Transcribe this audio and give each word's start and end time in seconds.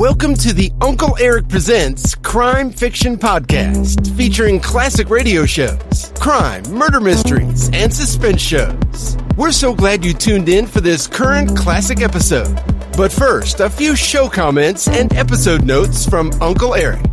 Welcome 0.00 0.32
to 0.36 0.54
the 0.54 0.72
Uncle 0.80 1.14
Erich 1.18 1.46
Presents 1.50 2.14
Crime 2.14 2.70
Fiction 2.70 3.18
Podcast, 3.18 4.16
featuring 4.16 4.58
classic 4.58 5.10
radio 5.10 5.44
shows, 5.44 6.10
crime, 6.18 6.62
murder 6.70 7.00
mysteries, 7.00 7.68
and 7.74 7.92
suspense 7.92 8.40
shows. 8.40 9.18
We're 9.36 9.52
so 9.52 9.74
glad 9.74 10.02
you 10.02 10.14
tuned 10.14 10.48
in 10.48 10.66
for 10.66 10.80
this 10.80 11.06
current 11.06 11.54
classic 11.54 12.00
episode. 12.00 12.58
But 12.96 13.12
first, 13.12 13.60
a 13.60 13.68
few 13.68 13.94
show 13.94 14.26
comments 14.26 14.88
and 14.88 15.12
episode 15.12 15.66
notes 15.66 16.08
from 16.08 16.32
Uncle 16.40 16.74
Erich. 16.74 17.04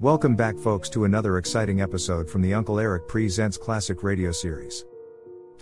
Welcome 0.00 0.36
back, 0.36 0.58
folks, 0.58 0.90
to 0.90 1.06
another 1.06 1.38
exciting 1.38 1.80
episode 1.80 2.28
from 2.28 2.42
the 2.42 2.52
Uncle 2.52 2.78
Erich 2.78 3.08
Presents 3.08 3.56
Classic 3.56 4.02
Radio 4.02 4.32
Series. 4.32 4.84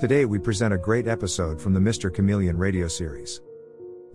Today 0.00 0.24
we 0.24 0.40
present 0.40 0.74
a 0.74 0.78
great 0.78 1.06
episode 1.06 1.60
from 1.60 1.74
the 1.74 1.80
Mr. 1.80 2.12
Chameleon 2.12 2.58
radio 2.58 2.88
series. 2.88 3.40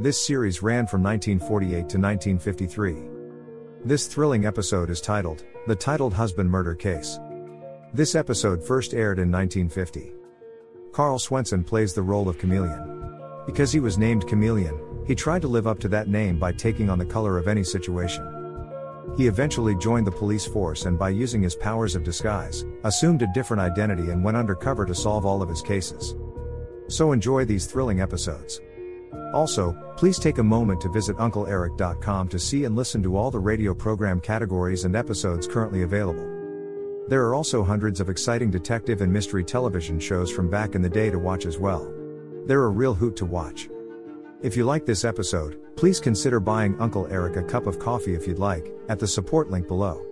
This 0.01 0.19
series 0.19 0.63
ran 0.63 0.87
from 0.87 1.03
1948 1.03 1.69
to 1.69 1.99
1953. 1.99 2.95
This 3.85 4.07
thrilling 4.07 4.47
episode 4.47 4.89
is 4.89 4.99
titled, 4.99 5.43
The 5.67 5.75
Titled 5.75 6.11
Husband 6.11 6.49
Murder 6.49 6.73
Case. 6.73 7.19
This 7.93 8.15
episode 8.15 8.65
first 8.65 8.95
aired 8.95 9.19
in 9.19 9.31
1950. 9.31 10.11
Karl 10.91 11.19
Swenson 11.19 11.63
plays 11.63 11.93
the 11.93 12.01
role 12.01 12.27
of 12.27 12.39
Chameleon. 12.39 13.19
Because 13.45 13.71
he 13.71 13.79
was 13.79 13.99
named 13.99 14.27
Chameleon, 14.27 15.05
he 15.05 15.13
tried 15.13 15.43
to 15.43 15.47
live 15.47 15.67
up 15.67 15.77
to 15.81 15.87
that 15.89 16.07
name 16.07 16.39
by 16.39 16.51
taking 16.51 16.89
on 16.89 16.97
the 16.97 17.05
color 17.05 17.37
of 17.37 17.47
any 17.47 17.63
situation. 17.63 18.25
He 19.17 19.27
eventually 19.27 19.75
joined 19.75 20.07
the 20.07 20.11
police 20.11 20.47
force 20.47 20.85
and 20.85 20.97
by 20.97 21.09
using 21.09 21.43
his 21.43 21.53
powers 21.53 21.93
of 21.93 22.03
disguise, 22.03 22.65
assumed 22.85 23.21
a 23.21 23.31
different 23.35 23.61
identity 23.61 24.09
and 24.09 24.23
went 24.23 24.35
undercover 24.35 24.83
to 24.87 24.95
solve 24.95 25.27
all 25.27 25.43
of 25.43 25.49
his 25.49 25.61
cases. 25.61 26.15
So 26.87 27.11
enjoy 27.11 27.45
these 27.45 27.67
thrilling 27.67 28.01
episodes. 28.01 28.61
Also, 29.33 29.73
please 29.97 30.19
take 30.19 30.37
a 30.37 30.43
moment 30.43 30.81
to 30.81 30.89
visit 30.89 31.17
UncleErich.com 31.17 32.27
to 32.27 32.39
see 32.39 32.65
and 32.65 32.75
listen 32.75 33.01
to 33.03 33.15
all 33.15 33.31
the 33.31 33.39
radio 33.39 33.73
program 33.73 34.19
categories 34.19 34.83
and 34.83 34.95
episodes 34.95 35.47
currently 35.47 35.83
available. 35.83 36.27
There 37.07 37.25
are 37.25 37.35
also 37.35 37.63
hundreds 37.63 37.99
of 37.99 38.09
exciting 38.09 38.51
detective 38.51 39.01
and 39.01 39.11
mystery 39.11 39.43
television 39.43 39.99
shows 39.99 40.31
from 40.31 40.49
back 40.49 40.75
in 40.75 40.81
the 40.81 40.89
day 40.89 41.09
to 41.09 41.19
watch 41.19 41.45
as 41.45 41.57
well. 41.57 41.91
They're 42.45 42.63
a 42.63 42.69
real 42.69 42.93
hoot 42.93 43.15
to 43.17 43.25
watch. 43.25 43.69
If 44.41 44.57
you 44.57 44.65
like 44.65 44.85
this 44.85 45.05
episode, 45.05 45.59
please 45.75 45.99
consider 45.99 46.39
buying 46.39 46.79
Uncle 46.79 47.07
Erich 47.07 47.35
a 47.37 47.43
cup 47.43 47.67
of 47.67 47.79
coffee 47.79 48.15
if 48.15 48.27
you'd 48.27 48.39
like, 48.39 48.73
at 48.89 48.99
the 48.99 49.07
support 49.07 49.49
link 49.49 49.67
below. 49.67 50.05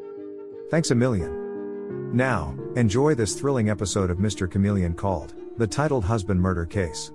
Thanks 0.70 0.92
a 0.92 0.96
million. 0.96 2.16
Now, 2.16 2.56
enjoy 2.76 3.16
this 3.16 3.34
thrilling 3.34 3.70
episode 3.70 4.10
of 4.10 4.18
Mr. 4.18 4.50
Chameleon 4.50 4.94
called, 4.94 5.34
The 5.58 5.68
Titled 5.68 6.06
Husband 6.06 6.40
Murder 6.40 6.66
Case. 6.66 7.12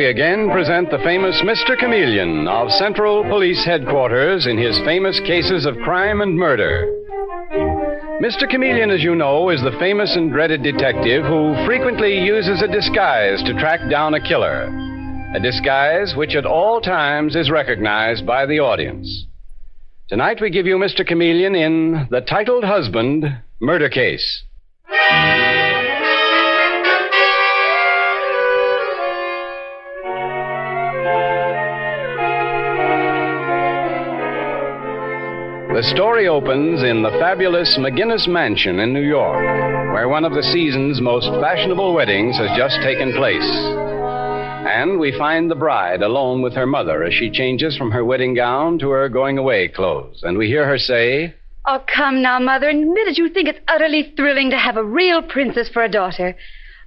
We 0.00 0.06
again 0.06 0.48
present 0.50 0.90
the 0.90 0.96
famous 1.04 1.42
Mr. 1.44 1.78
Chameleon 1.78 2.48
of 2.48 2.70
Central 2.70 3.22
Police 3.24 3.62
Headquarters 3.66 4.46
in 4.46 4.56
his 4.56 4.78
famous 4.78 5.20
cases 5.26 5.66
of 5.66 5.76
crime 5.84 6.22
and 6.22 6.38
murder. 6.38 6.88
Mr. 8.22 8.48
Chameleon, 8.48 8.90
as 8.90 9.02
you 9.02 9.14
know, 9.14 9.50
is 9.50 9.60
the 9.60 9.76
famous 9.78 10.16
and 10.16 10.32
dreaded 10.32 10.62
detective 10.62 11.26
who 11.26 11.54
frequently 11.66 12.18
uses 12.18 12.62
a 12.62 12.66
disguise 12.66 13.42
to 13.42 13.52
track 13.60 13.90
down 13.90 14.14
a 14.14 14.26
killer. 14.26 14.72
A 15.34 15.40
disguise 15.40 16.14
which 16.16 16.34
at 16.34 16.46
all 16.46 16.80
times 16.80 17.36
is 17.36 17.50
recognized 17.50 18.24
by 18.24 18.46
the 18.46 18.58
audience. 18.58 19.26
Tonight, 20.08 20.40
we 20.40 20.48
give 20.48 20.64
you 20.64 20.76
Mr. 20.76 21.06
Chameleon 21.06 21.54
in 21.54 22.08
The 22.10 22.22
Titled 22.22 22.64
Husband 22.64 23.26
Murder 23.60 23.90
Case. 23.90 24.44
The 35.72 35.84
story 35.94 36.26
opens 36.26 36.82
in 36.82 37.00
the 37.00 37.16
fabulous 37.20 37.78
McGinnis 37.78 38.26
Mansion 38.26 38.80
in 38.80 38.92
New 38.92 39.06
York, 39.06 39.40
where 39.94 40.08
one 40.08 40.24
of 40.24 40.34
the 40.34 40.42
season's 40.42 41.00
most 41.00 41.28
fashionable 41.40 41.94
weddings 41.94 42.36
has 42.38 42.50
just 42.58 42.74
taken 42.82 43.12
place. 43.12 43.48
And 44.66 44.98
we 44.98 45.16
find 45.16 45.48
the 45.48 45.54
bride 45.54 46.02
alone 46.02 46.42
with 46.42 46.54
her 46.54 46.66
mother 46.66 47.04
as 47.04 47.14
she 47.14 47.30
changes 47.30 47.76
from 47.76 47.92
her 47.92 48.04
wedding 48.04 48.34
gown 48.34 48.80
to 48.80 48.90
her 48.90 49.08
going 49.08 49.38
away 49.38 49.68
clothes. 49.68 50.24
And 50.24 50.36
we 50.36 50.48
hear 50.48 50.66
her 50.66 50.76
say, 50.76 51.36
Oh, 51.64 51.84
come 51.86 52.20
now, 52.20 52.40
Mother. 52.40 52.68
Admit 52.68 53.06
it, 53.06 53.18
you 53.18 53.28
think 53.28 53.48
it's 53.48 53.64
utterly 53.68 54.12
thrilling 54.16 54.50
to 54.50 54.58
have 54.58 54.76
a 54.76 54.84
real 54.84 55.22
princess 55.22 55.68
for 55.68 55.84
a 55.84 55.88
daughter. 55.88 56.36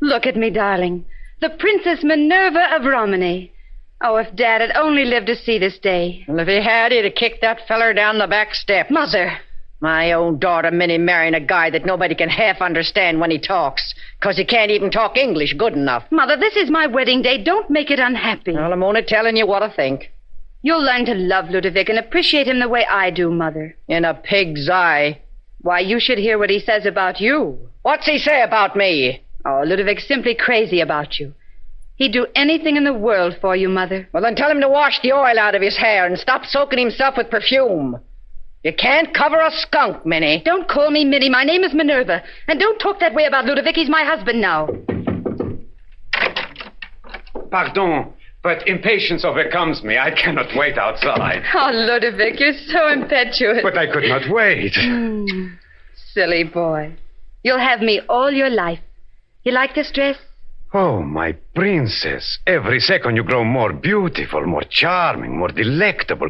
Look 0.02 0.26
at 0.26 0.36
me, 0.36 0.50
darling. 0.50 1.06
The 1.40 1.52
Princess 1.52 2.04
Minerva 2.04 2.76
of 2.76 2.84
Romany. 2.84 3.53
Oh, 4.06 4.18
if 4.18 4.36
Dad 4.36 4.60
had 4.60 4.76
only 4.76 5.06
lived 5.06 5.28
to 5.28 5.36
see 5.36 5.58
this 5.58 5.80
day. 5.80 6.26
Well, 6.28 6.40
if 6.40 6.48
he 6.48 6.62
had, 6.62 6.92
he'd 6.92 7.06
have 7.06 7.16
kicked 7.16 7.40
that 7.42 7.66
feller 7.68 7.94
down 7.94 8.18
the 8.18 8.28
back 8.28 8.54
step. 8.54 8.92
Mother! 8.92 9.40
My 9.80 10.12
own 10.12 10.40
daughter 10.40 10.72
Minnie 10.72 10.98
marrying 10.98 11.34
a 11.34 11.40
guy 11.40 11.70
that 11.70 11.86
nobody 11.86 12.14
can 12.14 12.30
half 12.30 12.62
understand 12.62 13.20
when 13.20 13.32
he 13.32 13.40
talks, 13.40 13.94
'cause 14.20 14.38
he 14.38 14.46
can't 14.46 14.72
even 14.72 14.92
talk 14.92 15.18
English 15.18 15.54
good 15.54 15.74
enough. 15.74 16.04
Mother, 16.12 16.36
this 16.36 16.56
is 16.58 16.70
my 16.70 16.86
wedding 16.88 17.22
day. 17.22 17.38
Don't 17.38 17.70
make 17.70 17.92
it 17.92 18.00
unhappy. 18.00 18.54
Well, 18.54 18.74
I'm 18.74 18.84
only 18.84 19.04
telling 19.04 19.38
you 19.38 19.46
what 19.46 19.64
I 19.64 19.70
think. 19.70 20.12
You'll 20.62 20.84
learn 20.84 21.06
to 21.06 21.16
love 21.16 21.50
Ludovic 21.50 21.90
and 21.90 22.00
appreciate 22.00 22.48
him 22.48 22.60
the 22.60 22.70
way 22.70 22.86
I 22.86 23.10
do, 23.10 23.30
Mother. 23.32 23.76
In 23.88 24.06
a 24.06 24.14
pig's 24.14 24.70
eye. 24.70 25.20
Why, 25.62 25.80
you 25.80 26.00
should 26.00 26.18
hear 26.18 26.38
what 26.38 26.50
he 26.50 26.60
says 26.60 26.86
about 26.86 27.20
you. 27.20 27.58
What's 27.84 28.06
he 28.06 28.18
say 28.18 28.42
about 28.42 28.76
me? 28.76 29.22
Oh, 29.46 29.64
Ludovic's 29.66 30.08
simply 30.08 30.36
crazy 30.36 30.80
about 30.80 31.20
you. 31.20 31.34
He'd 32.04 32.12
do 32.12 32.28
anything 32.36 32.76
in 32.76 32.84
the 32.84 32.94
world 32.94 33.38
for 33.40 33.56
you, 33.56 33.70
Mother. 33.70 34.10
Well, 34.12 34.24
then 34.24 34.36
tell 34.36 34.52
him 34.52 34.60
to 34.60 34.68
wash 34.68 35.00
the 35.02 35.14
oil 35.14 35.40
out 35.40 35.56
of 35.56 35.62
his 35.62 35.78
hair 35.78 36.06
and 36.06 36.20
stop 36.20 36.44
soaking 36.44 36.78
himself 36.78 37.16
with 37.16 37.30
perfume. 37.30 37.98
You 38.62 38.74
can't 38.74 39.14
cover 39.14 39.40
a 39.40 39.50
skunk, 39.50 40.06
Minnie. 40.06 40.42
Don't 40.44 40.68
call 40.68 40.92
me 40.92 41.06
Minnie. 41.06 41.30
My 41.30 41.46
name 41.46 41.64
is 41.64 41.74
Minerva. 41.74 42.22
And 42.50 42.60
don't 42.60 42.78
talk 42.78 43.00
that 43.00 43.14
way 43.14 43.24
about 43.24 43.46
Ludovic. 43.46 43.76
He's 43.76 43.88
my 43.88 44.04
husband 44.04 44.42
now. 44.42 44.68
Pardon, 47.50 48.12
but 48.44 48.68
impatience 48.68 49.24
overcomes 49.24 49.82
me. 49.82 49.98
I 49.98 50.12
cannot 50.12 50.54
wait 50.58 50.78
outside. 50.78 51.42
Oh, 51.56 51.72
Ludovic, 51.72 52.38
you're 52.38 52.52
so 52.68 52.90
impetuous. 52.90 53.60
But 53.64 53.78
I 53.78 53.90
could 53.90 54.04
not 54.10 54.30
wait. 54.30 54.74
Hmm. 54.76 55.54
Silly 56.12 56.44
boy. 56.44 56.98
You'll 57.44 57.60
have 57.60 57.80
me 57.80 58.02
all 58.10 58.30
your 58.30 58.50
life. 58.50 58.80
You 59.46 59.54
like 59.54 59.74
this 59.74 59.90
dress? 59.90 60.18
Oh, 60.74 61.04
my 61.04 61.34
princess. 61.54 62.40
Every 62.48 62.80
second 62.80 63.16
you 63.16 63.24
grow 63.24 63.44
more 63.44 63.74
beautiful, 63.74 64.46
more 64.48 64.64
charming, 64.70 65.38
more 65.38 65.50
delectable. 65.50 66.30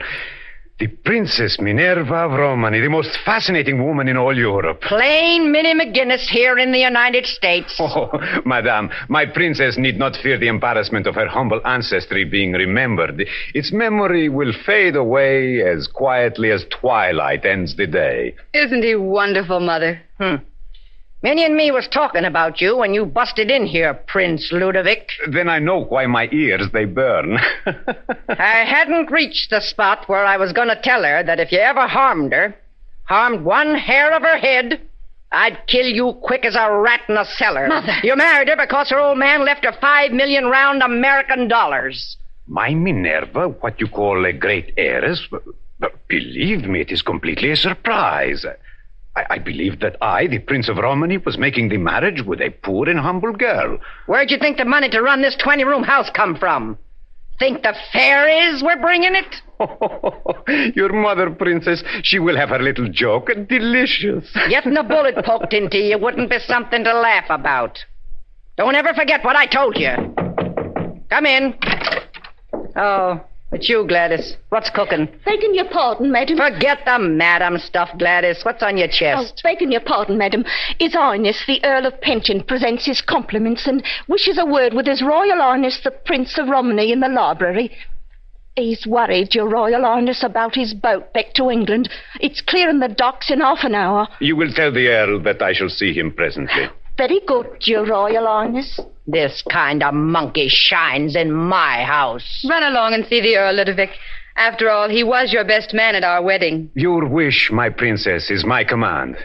The 0.79 0.87
Princess 0.87 1.61
Minerva 1.61 2.25
of 2.25 2.31
Romany, 2.31 2.81
the 2.81 2.89
most 2.89 3.17
fascinating 3.23 3.81
woman 3.85 4.09
in 4.09 4.17
all 4.17 4.35
Europe. 4.35 4.81
Plain 4.81 5.49
Minnie 5.49 5.75
McGinnis 5.75 6.27
here 6.27 6.57
in 6.57 6.73
the 6.73 6.79
United 6.79 7.25
States. 7.25 7.77
Oh, 7.79 8.09
madame, 8.45 8.89
my 9.07 9.25
princess 9.25 9.77
need 9.77 9.97
not 9.97 10.17
fear 10.17 10.37
the 10.37 10.47
embarrassment 10.47 11.07
of 11.07 11.15
her 11.15 11.27
humble 11.27 11.61
ancestry 11.65 12.25
being 12.25 12.51
remembered. 12.51 13.25
Its 13.53 13.71
memory 13.71 14.27
will 14.27 14.51
fade 14.65 14.97
away 14.97 15.61
as 15.61 15.87
quietly 15.87 16.51
as 16.51 16.65
twilight 16.69 17.45
ends 17.45 17.77
the 17.77 17.87
day. 17.87 18.35
Isn't 18.53 18.83
he 18.83 18.95
wonderful, 18.95 19.61
Mother? 19.61 20.01
Hmm. 20.19 20.35
Minnie 21.23 21.45
and 21.45 21.55
me 21.55 21.71
was 21.71 21.87
talking 21.87 22.25
about 22.25 22.59
you 22.59 22.75
when 22.75 22.93
you 22.93 23.05
busted 23.05 23.49
in 23.49 23.65
here, 23.65 23.93
Prince 23.93 24.51
Ludovic. 24.51 25.07
Then 25.31 25.47
I 25.47 25.57
know 25.57 25.85
why 25.85 26.05
my 26.05 26.27
ears 26.33 26.67
they 26.73 26.83
burn. 26.83 27.37
I 28.27 28.65
hadn't 28.65 29.09
reached 29.09 29.49
the 29.49 29.61
spot 29.61 30.09
where 30.09 30.25
I 30.25 30.35
was 30.35 30.51
going 30.51 30.67
to 30.67 30.81
tell 30.81 31.01
her 31.01 31.23
that 31.23 31.39
if 31.39 31.53
you 31.53 31.59
ever 31.59 31.87
harmed 31.87 32.33
her, 32.33 32.53
harmed 33.05 33.45
one 33.45 33.73
hair 33.73 34.13
of 34.13 34.21
her 34.21 34.37
head, 34.37 34.81
I'd 35.31 35.65
kill 35.65 35.85
you 35.85 36.11
quick 36.21 36.43
as 36.43 36.55
a 36.55 36.69
rat 36.69 37.03
in 37.07 37.15
a 37.15 37.23
cellar. 37.23 37.69
Mother. 37.69 37.95
You 38.03 38.17
married 38.17 38.49
her 38.49 38.57
because 38.57 38.89
her 38.89 38.99
old 38.99 39.17
man 39.17 39.45
left 39.45 39.63
her 39.63 39.73
five 39.79 40.11
million 40.11 40.47
round 40.47 40.83
American 40.83 41.47
dollars. 41.47 42.17
My 42.47 42.73
Minerva, 42.73 43.47
what 43.47 43.79
you 43.79 43.87
call 43.87 44.25
a 44.25 44.33
great 44.33 44.73
heiress? 44.75 45.25
But 45.79 46.07
believe 46.09 46.65
me, 46.65 46.81
it 46.81 46.91
is 46.91 47.01
completely 47.01 47.51
a 47.51 47.55
surprise. 47.55 48.45
I, 49.15 49.25
I 49.31 49.37
believed 49.39 49.81
that 49.81 49.97
I, 50.01 50.27
the 50.27 50.39
Prince 50.39 50.69
of 50.69 50.77
Romany, 50.77 51.17
was 51.17 51.37
making 51.37 51.69
the 51.69 51.77
marriage 51.77 52.23
with 52.23 52.41
a 52.41 52.49
poor 52.49 52.89
and 52.89 52.99
humble 52.99 53.33
girl. 53.33 53.77
Where'd 54.07 54.31
you 54.31 54.37
think 54.37 54.57
the 54.57 54.65
money 54.65 54.89
to 54.89 55.01
run 55.01 55.21
this 55.21 55.35
20 55.35 55.63
room 55.63 55.83
house 55.83 56.09
come 56.13 56.35
from? 56.35 56.77
Think 57.39 57.63
the 57.63 57.75
fair 57.91 58.53
is 58.53 58.63
we're 58.63 58.79
bringing 58.79 59.15
it? 59.15 60.75
Your 60.75 60.93
mother, 60.93 61.29
Princess, 61.31 61.83
she 62.03 62.19
will 62.19 62.37
have 62.37 62.49
her 62.49 62.59
little 62.59 62.87
joke. 62.89 63.29
Delicious. 63.47 64.29
Getting 64.49 64.77
a 64.77 64.83
bullet 64.83 65.15
poked 65.25 65.53
into 65.53 65.77
you 65.77 65.97
wouldn't 65.97 66.29
be 66.29 66.39
something 66.39 66.83
to 66.83 66.93
laugh 66.93 67.25
about. 67.29 67.83
Don't 68.55 68.75
ever 68.75 68.93
forget 68.93 69.23
what 69.23 69.35
I 69.35 69.47
told 69.47 69.77
you. 69.77 69.95
Come 71.09 71.25
in. 71.25 71.55
Oh, 72.75 73.23
it's 73.53 73.69
you, 73.69 73.85
Gladys. 73.87 74.35
What's 74.49 74.69
cooking? 74.69 75.07
Begging 75.25 75.53
your 75.53 75.69
pardon, 75.69 76.11
madam. 76.11 76.37
Forget 76.37 76.79
the 76.85 76.99
madam 76.99 77.57
stuff, 77.57 77.89
Gladys. 77.97 78.43
What's 78.43 78.63
on 78.63 78.77
your 78.77 78.87
chest? 78.87 79.17
Oh, 79.17 79.23
chest? 79.23 79.41
begging 79.43 79.71
your 79.71 79.81
pardon, 79.81 80.17
madam. 80.17 80.43
His 80.79 80.93
Highness, 80.93 81.43
the 81.45 81.63
Earl 81.63 81.85
of 81.85 81.99
Penton, 82.01 82.43
presents 82.43 82.85
his 82.85 83.01
compliments 83.01 83.67
and 83.67 83.83
wishes 84.07 84.37
a 84.37 84.45
word 84.45 84.73
with 84.73 84.87
His 84.87 85.01
Royal 85.01 85.37
Highness, 85.37 85.81
the 85.83 85.91
Prince 85.91 86.37
of 86.37 86.47
Romany, 86.47 86.91
in 86.91 86.99
the 86.99 87.09
library. 87.09 87.71
He's 88.55 88.85
worried, 88.85 89.33
Your 89.33 89.49
Royal 89.49 89.81
Highness, 89.81 90.23
about 90.23 90.53
his 90.53 90.73
boat 90.75 91.11
back 91.13 91.33
to 91.35 91.49
England. 91.49 91.89
It's 92.19 92.41
clearing 92.41 92.79
the 92.79 92.87
docks 92.87 93.31
in 93.31 93.39
half 93.39 93.63
an 93.63 93.73
hour. 93.73 94.07
You 94.19 94.35
will 94.35 94.53
tell 94.53 94.71
the 94.71 94.89
Earl 94.89 95.21
that 95.23 95.41
I 95.41 95.53
shall 95.53 95.69
see 95.69 95.91
him 95.93 96.11
presently. 96.11 96.69
Very 96.97 97.21
good, 97.25 97.47
Your 97.61 97.85
Royal 97.85 98.27
Highness. 98.27 98.79
This 99.07 99.43
kind 99.49 99.81
of 99.81 99.95
monkey 99.95 100.47
shines 100.47 101.15
in 101.15 101.33
my 101.33 101.83
house. 101.83 102.45
Run 102.47 102.63
along 102.63 102.93
and 102.93 103.05
see 103.07 103.19
the 103.19 103.35
Earl, 103.35 103.55
Ludovic. 103.55 103.89
After 104.35 104.69
all, 104.69 104.89
he 104.89 105.03
was 105.03 105.33
your 105.33 105.43
best 105.43 105.73
man 105.73 105.95
at 105.95 106.03
our 106.03 106.21
wedding. 106.21 106.69
Your 106.75 107.07
wish, 107.07 107.51
my 107.51 107.69
princess, 107.69 108.29
is 108.29 108.45
my 108.45 108.63
command. 108.63 109.17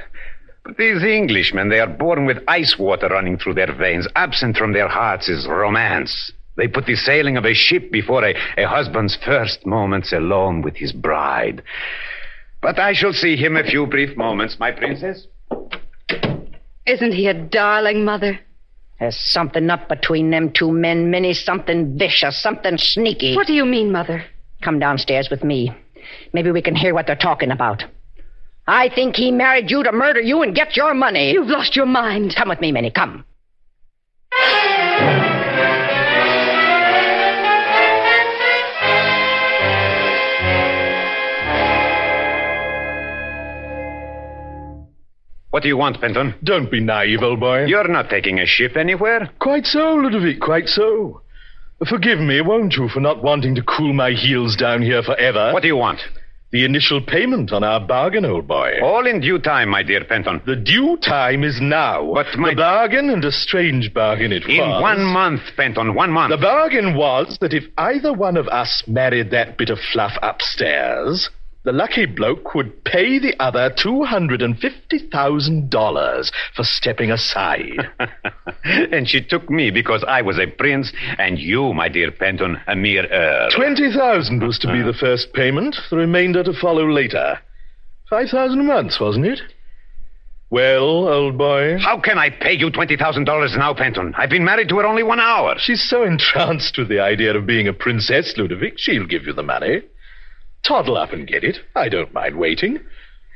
But 0.64 0.78
these 0.78 1.02
Englishmen, 1.02 1.68
they 1.68 1.80
are 1.80 1.86
born 1.86 2.24
with 2.24 2.42
ice 2.48 2.78
water 2.78 3.08
running 3.08 3.38
through 3.38 3.54
their 3.54 3.72
veins. 3.72 4.08
Absent 4.16 4.56
from 4.56 4.72
their 4.72 4.88
hearts 4.88 5.28
is 5.28 5.46
romance. 5.46 6.32
They 6.56 6.68
put 6.68 6.86
the 6.86 6.96
sailing 6.96 7.36
of 7.36 7.44
a 7.44 7.54
ship 7.54 7.92
before 7.92 8.24
a, 8.24 8.34
a 8.56 8.66
husband's 8.66 9.16
first 9.24 9.64
moments 9.64 10.12
alone 10.12 10.62
with 10.62 10.76
his 10.76 10.92
bride. 10.92 11.62
But 12.60 12.78
I 12.78 12.94
shall 12.94 13.12
see 13.12 13.36
him 13.36 13.56
a 13.56 13.64
few 13.64 13.86
brief 13.86 14.16
moments, 14.16 14.58
my 14.58 14.72
princess. 14.72 15.26
Isn't 16.88 17.12
he 17.12 17.26
a 17.26 17.34
darling, 17.34 18.04
Mother? 18.04 18.40
There's 18.98 19.16
something 19.16 19.68
up 19.70 19.88
between 19.88 20.30
them 20.30 20.50
two 20.52 20.72
men, 20.72 21.10
Minnie. 21.10 21.34
Something 21.34 21.98
vicious, 21.98 22.42
something 22.42 22.78
sneaky. 22.78 23.36
What 23.36 23.46
do 23.46 23.52
you 23.52 23.64
mean, 23.64 23.92
Mother? 23.92 24.24
Come 24.62 24.78
downstairs 24.78 25.28
with 25.30 25.44
me. 25.44 25.70
Maybe 26.32 26.50
we 26.50 26.62
can 26.62 26.74
hear 26.74 26.94
what 26.94 27.06
they're 27.06 27.14
talking 27.14 27.50
about. 27.50 27.84
I 28.66 28.88
think 28.94 29.16
he 29.16 29.30
married 29.30 29.70
you 29.70 29.82
to 29.82 29.92
murder 29.92 30.20
you 30.20 30.42
and 30.42 30.54
get 30.54 30.76
your 30.76 30.94
money. 30.94 31.32
You've 31.32 31.48
lost 31.48 31.76
your 31.76 31.86
mind. 31.86 32.34
Come 32.36 32.48
with 32.48 32.60
me, 32.60 32.72
Minnie. 32.72 32.90
Come. 32.90 33.24
What 45.50 45.62
do 45.62 45.68
you 45.68 45.76
want, 45.78 46.00
Penton? 46.00 46.34
Don't 46.44 46.70
be 46.70 46.80
naive, 46.80 47.22
old 47.22 47.40
boy. 47.40 47.64
You're 47.64 47.88
not 47.88 48.10
taking 48.10 48.38
a 48.38 48.46
ship 48.46 48.76
anywhere. 48.76 49.30
Quite 49.38 49.64
so, 49.66 49.94
Ludovic, 49.94 50.40
quite 50.40 50.68
so. 50.68 51.22
Forgive 51.88 52.18
me, 52.18 52.40
won't 52.40 52.74
you, 52.74 52.88
for 52.88 53.00
not 53.00 53.22
wanting 53.22 53.54
to 53.54 53.62
cool 53.62 53.92
my 53.92 54.10
heels 54.10 54.56
down 54.56 54.82
here 54.82 55.02
forever? 55.02 55.52
What 55.52 55.62
do 55.62 55.68
you 55.68 55.76
want? 55.76 56.00
The 56.50 56.64
initial 56.64 57.00
payment 57.02 57.52
on 57.52 57.62
our 57.62 57.78
bargain, 57.78 58.24
old 58.24 58.48
boy. 58.48 58.78
All 58.82 59.06
in 59.06 59.20
due 59.20 59.38
time, 59.38 59.68
my 59.68 59.82
dear 59.82 60.02
Penton. 60.04 60.40
The 60.46 60.56
due 60.56 60.96
time 60.96 61.44
is 61.44 61.60
now. 61.60 62.12
But 62.14 62.36
my- 62.38 62.50
The 62.50 62.56
bargain, 62.56 63.10
and 63.10 63.22
a 63.24 63.30
strange 63.30 63.92
bargain 63.92 64.32
it 64.32 64.44
In 64.48 64.58
was. 64.66 64.82
one 64.82 65.04
month, 65.04 65.42
Penton, 65.56 65.94
one 65.94 66.10
month. 66.10 66.30
The 66.30 66.38
bargain 66.38 66.94
was 66.96 67.36
that 67.42 67.52
if 67.52 67.64
either 67.76 68.12
one 68.14 68.36
of 68.38 68.48
us 68.48 68.82
married 68.86 69.30
that 69.30 69.56
bit 69.58 69.68
of 69.68 69.78
fluff 69.92 70.16
upstairs, 70.22 71.28
the 71.68 71.72
lucky 71.72 72.06
bloke 72.06 72.54
would 72.54 72.82
pay 72.84 73.18
the 73.18 73.34
other 73.38 73.68
$250,000 73.68 76.30
for 76.56 76.64
stepping 76.64 77.10
aside. 77.10 77.90
and 78.64 79.06
she 79.06 79.22
took 79.22 79.50
me 79.50 79.70
because 79.70 80.02
I 80.08 80.22
was 80.22 80.38
a 80.38 80.46
prince, 80.46 80.90
and 81.18 81.38
you, 81.38 81.74
my 81.74 81.90
dear 81.90 82.10
Penton, 82.10 82.58
a 82.66 82.74
mere 82.74 83.06
earl. 83.08 83.50
20,000 83.50 84.42
was 84.42 84.58
to 84.60 84.72
be 84.72 84.80
the 84.80 84.94
ah. 84.96 84.98
first 84.98 85.34
payment, 85.34 85.76
the 85.90 85.98
remainder 85.98 86.42
to 86.42 86.54
follow 86.54 86.90
later. 86.90 87.38
5,000 88.08 88.60
a 88.60 88.62
month, 88.62 88.94
wasn't 88.98 89.26
it? 89.26 89.42
Well, 90.48 91.06
old 91.06 91.36
boy, 91.36 91.76
How 91.78 92.00
can 92.00 92.16
I 92.16 92.30
pay 92.30 92.54
you 92.54 92.70
$20,000 92.70 93.58
now, 93.58 93.74
Penton? 93.74 94.14
I've 94.16 94.30
been 94.30 94.46
married 94.46 94.70
to 94.70 94.78
her 94.78 94.86
only 94.86 95.02
one 95.02 95.20
hour. 95.20 95.56
she's 95.58 95.86
so 95.86 96.02
entranced 96.12 96.78
with 96.78 96.88
the 96.88 97.00
idea 97.00 97.36
of 97.36 97.44
being 97.44 97.68
a 97.68 97.74
princess, 97.74 98.32
Ludovic, 98.38 98.78
she'll 98.78 99.04
give 99.04 99.26
you 99.26 99.34
the 99.34 99.42
money. 99.42 99.82
Toddle 100.68 100.98
up 100.98 101.14
and 101.14 101.26
get 101.26 101.44
it. 101.44 101.56
I 101.74 101.88
don't 101.88 102.12
mind 102.12 102.36
waiting. 102.36 102.78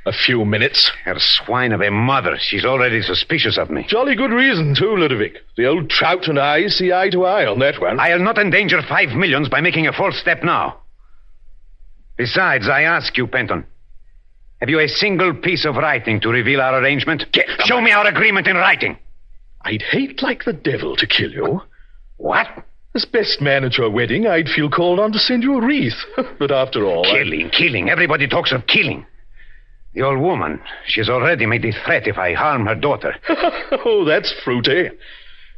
A 0.04 0.12
few 0.12 0.44
minutes. 0.44 0.92
Her 1.04 1.14
swine 1.16 1.72
of 1.72 1.80
a 1.80 1.90
mother. 1.90 2.36
She's 2.38 2.66
already 2.66 3.00
suspicious 3.00 3.56
of 3.56 3.70
me. 3.70 3.86
Jolly 3.88 4.14
good 4.14 4.32
reason, 4.32 4.74
too, 4.78 4.94
Ludovic. 4.96 5.38
The 5.56 5.66
old 5.66 5.88
trout 5.88 6.28
and 6.28 6.38
I 6.38 6.66
see 6.66 6.92
eye 6.92 7.08
to 7.10 7.24
eye 7.24 7.46
on 7.46 7.60
that 7.60 7.80
one. 7.80 7.98
I'll 7.98 8.18
not 8.18 8.36
endanger 8.36 8.82
five 8.82 9.16
millions 9.16 9.48
by 9.48 9.62
making 9.62 9.86
a 9.86 9.92
false 9.92 10.18
step 10.18 10.42
now. 10.44 10.80
Besides, 12.18 12.68
I 12.68 12.82
ask 12.82 13.16
you, 13.16 13.26
Penton, 13.26 13.64
have 14.60 14.68
you 14.68 14.80
a 14.80 14.88
single 14.88 15.32
piece 15.32 15.64
of 15.64 15.76
writing 15.76 16.20
to 16.20 16.28
reveal 16.28 16.60
our 16.60 16.82
arrangement? 16.82 17.24
Get 17.32 17.46
Show 17.64 17.80
me 17.80 17.92
our 17.92 18.06
agreement 18.06 18.46
in 18.46 18.56
writing. 18.56 18.98
I'd 19.62 19.82
hate 19.82 20.22
like 20.22 20.44
the 20.44 20.52
devil 20.52 20.96
to 20.96 21.06
kill 21.06 21.30
you. 21.30 21.62
What? 22.18 22.46
As 22.94 23.04
best 23.06 23.40
man 23.40 23.64
at 23.64 23.78
your 23.78 23.88
wedding, 23.90 24.26
I'd 24.26 24.48
feel 24.48 24.68
called 24.68 24.98
on 25.00 25.12
to 25.12 25.18
send 25.18 25.42
you 25.42 25.56
a 25.56 25.64
wreath. 25.66 25.96
but 26.38 26.50
after 26.50 26.84
all, 26.84 27.06
I- 27.06 27.22
Killing, 27.22 27.50
killing. 27.50 27.88
Everybody 27.88 28.28
talks 28.28 28.52
of 28.52 28.66
killing. 28.66 29.06
The 29.94 30.02
old 30.02 30.20
woman, 30.20 30.60
she's 30.86 31.08
already 31.10 31.44
made 31.46 31.62
the 31.62 31.72
threat 31.84 32.06
if 32.06 32.16
I 32.16 32.32
harm 32.34 32.66
her 32.66 32.74
daughter. 32.74 33.14
oh, 33.84 34.04
that's 34.06 34.32
fruity. 34.42 34.90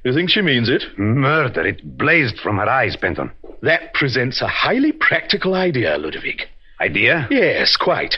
You 0.05 0.13
think 0.13 0.31
she 0.31 0.43
means 0.43 0.69
it? 0.69 0.83
Murder, 0.99 1.67
it 1.67 1.97
blazed 1.97 2.39
from 2.41 2.59
her 2.59 2.69
eyes, 2.69 2.97
Penton. 2.97 3.31
That 3.63 3.95
presents 3.95 4.43
a 4.43 4.49
highly 4.49 4.93
practical 4.93 5.55
idea, 5.55 5.97
Ludovic. 5.99 6.49
Idea? 6.81 7.29
Yes, 7.31 7.77
quite. 7.77 8.17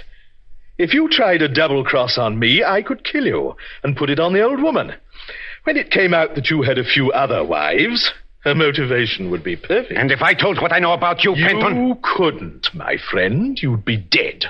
If 0.78 0.92
you 0.92 1.08
tried 1.08 1.42
a 1.42 1.48
double 1.52 1.84
cross 1.84 2.18
on 2.18 2.38
me, 2.38 2.64
I 2.64 2.82
could 2.82 3.04
kill 3.04 3.26
you 3.26 3.54
and 3.82 3.96
put 3.96 4.10
it 4.10 4.18
on 4.18 4.32
the 4.32 4.42
old 4.42 4.60
woman. 4.62 4.94
When 5.64 5.76
it 5.76 5.90
came 5.90 6.12
out 6.12 6.34
that 6.34 6.50
you 6.50 6.62
had 6.62 6.78
a 6.78 6.84
few 6.84 7.12
other 7.12 7.44
wives, 7.44 8.10
her 8.46 8.54
motivation 8.54 9.28
would 9.32 9.42
be 9.42 9.56
perfect. 9.56 9.98
And 9.98 10.12
if 10.12 10.22
I 10.22 10.32
told 10.32 10.62
what 10.62 10.72
I 10.72 10.78
know 10.78 10.92
about 10.92 11.24
you, 11.24 11.34
you 11.34 11.44
Penton. 11.44 11.98
couldn't, 12.00 12.72
my 12.72 12.96
friend. 13.10 13.60
You'd 13.60 13.84
be 13.84 13.96
dead. 13.96 14.44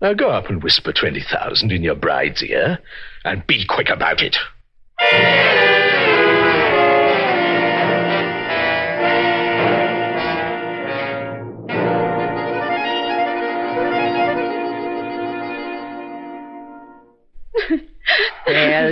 Now 0.00 0.14
go 0.14 0.30
up 0.30 0.48
and 0.48 0.62
whisper 0.62 0.92
20,000 0.92 1.72
in 1.72 1.82
your 1.82 1.96
bride's 1.96 2.42
ear, 2.44 2.78
and 3.24 3.44
be 3.48 3.66
quick 3.66 3.90
about 3.90 4.22
it. 4.22 4.36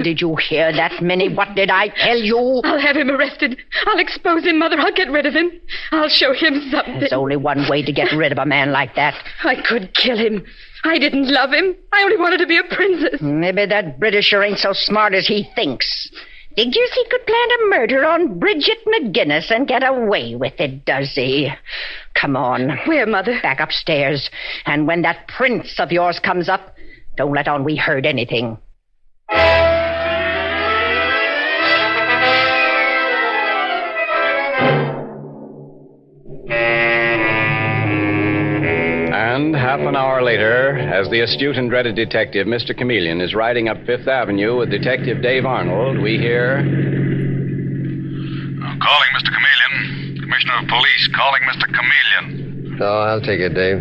Well, 0.03 0.11
did 0.15 0.21
you 0.21 0.35
hear 0.35 0.73
that, 0.73 1.01
Minnie? 1.01 1.33
What 1.33 1.55
did 1.55 1.71
I 1.71 1.87
tell 1.87 2.17
you? 2.17 2.61
I'll 2.65 2.81
have 2.81 2.97
him 2.97 3.09
arrested. 3.09 3.57
I'll 3.87 4.01
expose 4.01 4.43
him, 4.43 4.59
Mother. 4.59 4.77
I'll 4.77 4.93
get 4.93 5.09
rid 5.13 5.27
of 5.27 5.33
him. 5.33 5.53
I'll 5.93 6.09
show 6.09 6.35
him 6.35 6.61
something. 6.73 6.99
There's 6.99 7.13
only 7.13 7.37
one 7.37 7.71
way 7.71 7.85
to 7.85 7.93
get 7.93 8.11
rid 8.11 8.33
of 8.33 8.39
a 8.39 8.45
man 8.45 8.73
like 8.73 8.97
that. 8.97 9.15
I 9.45 9.63
could 9.63 9.95
kill 9.95 10.17
him. 10.17 10.45
I 10.83 10.99
didn't 10.99 11.29
love 11.29 11.53
him. 11.53 11.77
I 11.93 12.03
only 12.03 12.17
wanted 12.17 12.39
to 12.39 12.49
be 12.49 12.59
a 12.59 12.65
princess. 12.65 13.23
Maybe 13.23 13.65
that 13.65 14.01
Britisher 14.01 14.43
ain't 14.43 14.59
so 14.59 14.73
smart 14.73 15.15
as 15.15 15.29
he 15.29 15.49
thinks. 15.55 16.11
Figures 16.57 16.93
he 16.97 17.05
could 17.09 17.25
plan 17.25 17.49
a 17.61 17.67
murder 17.69 18.05
on 18.05 18.41
Bridget 18.41 18.79
McGinnis 18.85 19.53
and 19.53 19.69
get 19.69 19.87
away 19.87 20.35
with 20.35 20.59
it, 20.59 20.85
does 20.85 21.13
he? 21.15 21.49
Come 22.15 22.37
on. 22.37 22.77
Where, 22.87 23.07
Mother? 23.07 23.39
Back 23.41 23.61
upstairs. 23.61 24.29
And 24.67 24.89
when 24.89 25.03
that 25.03 25.29
prince 25.29 25.79
of 25.79 25.93
yours 25.93 26.19
comes 26.19 26.49
up, 26.49 26.75
don't 27.17 27.33
let 27.33 27.47
on 27.47 27.63
we 27.63 27.77
heard 27.77 28.05
anything. 28.05 28.59
Half 39.73 39.89
an 39.89 39.97
hour 39.97 40.21
later, 40.23 40.77
as 40.77 41.09
the 41.09 41.21
astute 41.21 41.57
and 41.57 41.71
dreaded 41.71 41.97
detective, 41.97 42.47
Mr. 42.47 42.77
Chameleon, 42.77 43.23
is 43.23 43.35
riding 43.35 43.71
up 43.71 43.79
Fifth 43.87 44.07
Avenue 44.07 44.59
with 44.59 44.69
Detective 44.69 45.23
Dave 45.23 45.47
Arnold, 45.47 45.97
we 45.97 46.19
hear. 46.19 46.59
I'm 46.59 46.69
calling 48.85 49.09
Mr. 49.17 49.33
Chameleon. 49.33 50.21
Commissioner 50.21 50.61
of 50.61 50.69
Police 50.69 51.09
calling 51.17 51.41
Mr. 51.49 51.65
Chameleon. 51.73 52.77
Oh, 52.83 53.01
I'll 53.01 53.23
take 53.23 53.41
it, 53.41 53.55
Dave. 53.57 53.81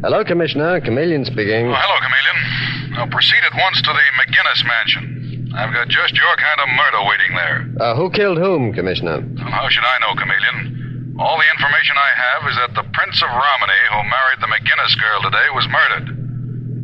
Hello, 0.00 0.24
Commissioner. 0.24 0.80
Chameleon 0.80 1.26
speaking. 1.26 1.68
Oh, 1.68 1.76
hello, 1.76 2.00
Chameleon. 2.00 2.96
Now 2.96 3.12
proceed 3.12 3.44
at 3.44 3.52
once 3.60 3.82
to 3.82 3.92
the 3.92 4.06
McGinnis 4.24 4.64
mansion. 4.64 5.52
I've 5.54 5.74
got 5.74 5.88
just 5.88 6.16
your 6.16 6.34
kind 6.40 6.60
of 6.64 6.68
murder 6.80 7.04
waiting 7.04 7.36
there. 7.36 7.68
Uh, 7.78 7.94
who 7.94 8.08
killed 8.08 8.38
whom, 8.38 8.72
Commissioner? 8.72 9.20
Well, 9.20 9.50
how 9.52 9.68
should 9.68 9.84
I 9.84 9.98
know, 10.00 10.14
Chameleon? 10.16 10.69
All 11.20 11.36
the 11.36 11.44
information 11.52 11.96
I 12.00 12.10
have 12.16 12.48
is 12.48 12.56
that 12.56 12.72
the 12.80 12.88
Prince 12.96 13.20
of 13.20 13.28
Romany, 13.28 13.80
who 13.92 14.00
married 14.08 14.40
the 14.40 14.48
McGinnis 14.48 14.96
girl 14.96 15.20
today, 15.20 15.48
was 15.52 15.68
murdered. 15.68 16.16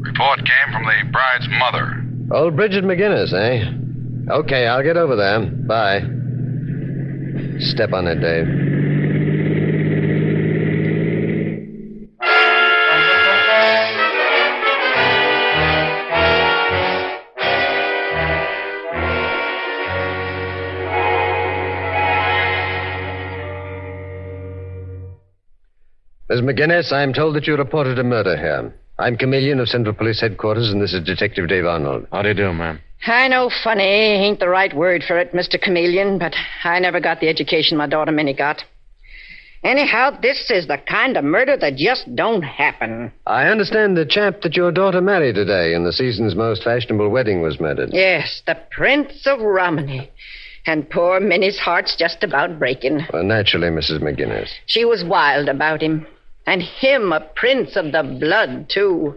Report 0.04 0.38
came 0.44 0.72
from 0.72 0.84
the 0.84 1.08
bride's 1.10 1.48
mother. 1.56 2.04
Old 2.36 2.54
Bridget 2.54 2.84
McGinnis, 2.84 3.32
eh? 3.32 3.72
Okay, 4.30 4.66
I'll 4.66 4.82
get 4.82 4.98
over 4.98 5.16
there. 5.16 5.40
Bye. 5.40 6.00
Step 7.60 7.94
on 7.94 8.06
it, 8.06 8.20
Dave. 8.20 8.65
Miss 26.36 26.44
McGinnis, 26.44 26.92
I'm 26.92 27.14
told 27.14 27.34
that 27.34 27.46
you 27.46 27.56
reported 27.56 27.98
a 27.98 28.04
murder 28.04 28.36
here. 28.36 28.70
I'm 28.98 29.16
Chameleon 29.16 29.58
of 29.58 29.68
Central 29.68 29.94
Police 29.94 30.20
Headquarters, 30.20 30.70
and 30.70 30.82
this 30.82 30.92
is 30.92 31.02
Detective 31.02 31.48
Dave 31.48 31.64
Arnold. 31.64 32.06
How 32.12 32.20
do 32.20 32.28
you 32.28 32.34
do, 32.34 32.52
ma'am? 32.52 32.78
I 33.06 33.26
know 33.28 33.50
funny 33.64 33.82
ain't 33.82 34.38
the 34.38 34.50
right 34.50 34.76
word 34.76 35.02
for 35.02 35.18
it, 35.18 35.32
Mr. 35.32 35.58
Chameleon, 35.58 36.18
but 36.18 36.34
I 36.62 36.78
never 36.78 37.00
got 37.00 37.20
the 37.20 37.30
education 37.30 37.78
my 37.78 37.86
daughter 37.86 38.12
Minnie 38.12 38.34
got. 38.34 38.62
Anyhow, 39.64 40.18
this 40.20 40.50
is 40.50 40.66
the 40.66 40.76
kind 40.76 41.16
of 41.16 41.24
murder 41.24 41.56
that 41.56 41.76
just 41.76 42.14
don't 42.14 42.42
happen. 42.42 43.10
I 43.26 43.46
understand 43.46 43.96
the 43.96 44.04
chap 44.04 44.42
that 44.42 44.56
your 44.56 44.72
daughter 44.72 45.00
married 45.00 45.36
today 45.36 45.72
in 45.72 45.84
the 45.84 45.92
season's 45.92 46.34
most 46.34 46.64
fashionable 46.64 47.08
wedding 47.08 47.40
was 47.40 47.58
murdered. 47.58 47.90
Yes, 47.94 48.42
the 48.46 48.58
Prince 48.70 49.26
of 49.26 49.40
Romany. 49.40 50.10
And 50.66 50.90
poor 50.90 51.18
Minnie's 51.18 51.58
heart's 51.58 51.96
just 51.96 52.22
about 52.22 52.58
breaking. 52.58 53.06
Well, 53.10 53.22
naturally, 53.22 53.68
Mrs. 53.68 54.02
McGinnis. 54.02 54.50
She 54.66 54.84
was 54.84 55.02
wild 55.02 55.48
about 55.48 55.80
him. 55.80 56.06
And 56.46 56.62
him 56.62 57.12
a 57.12 57.20
prince 57.20 57.76
of 57.76 57.92
the 57.92 58.02
blood, 58.02 58.68
too. 58.68 59.16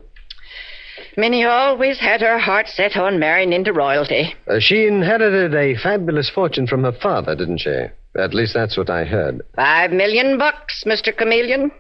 Minnie 1.16 1.46
always 1.46 2.00
had 2.00 2.22
her 2.22 2.40
heart 2.40 2.68
set 2.68 2.98
on 2.98 3.20
marrying 3.20 3.54
into 3.54 3.74
royalty. 3.74 4.36
Uh, 4.48 4.60
she 4.60 4.88
inherited 4.88 5.54
a 5.54 5.76
fabulous 5.76 6.30
fortune 6.30 6.66
from 6.68 6.84
her 6.84 6.92
father, 6.92 7.36
didn't 7.36 7.60
she? 7.60 7.86
At 8.18 8.34
least 8.34 8.54
that's 8.54 8.78
what 8.78 8.90
I 8.90 9.04
heard. 9.06 9.42
Five 9.56 9.92
million 9.92 10.38
bucks, 10.38 10.84
Mr. 10.86 11.16
Chameleon. 11.16 11.72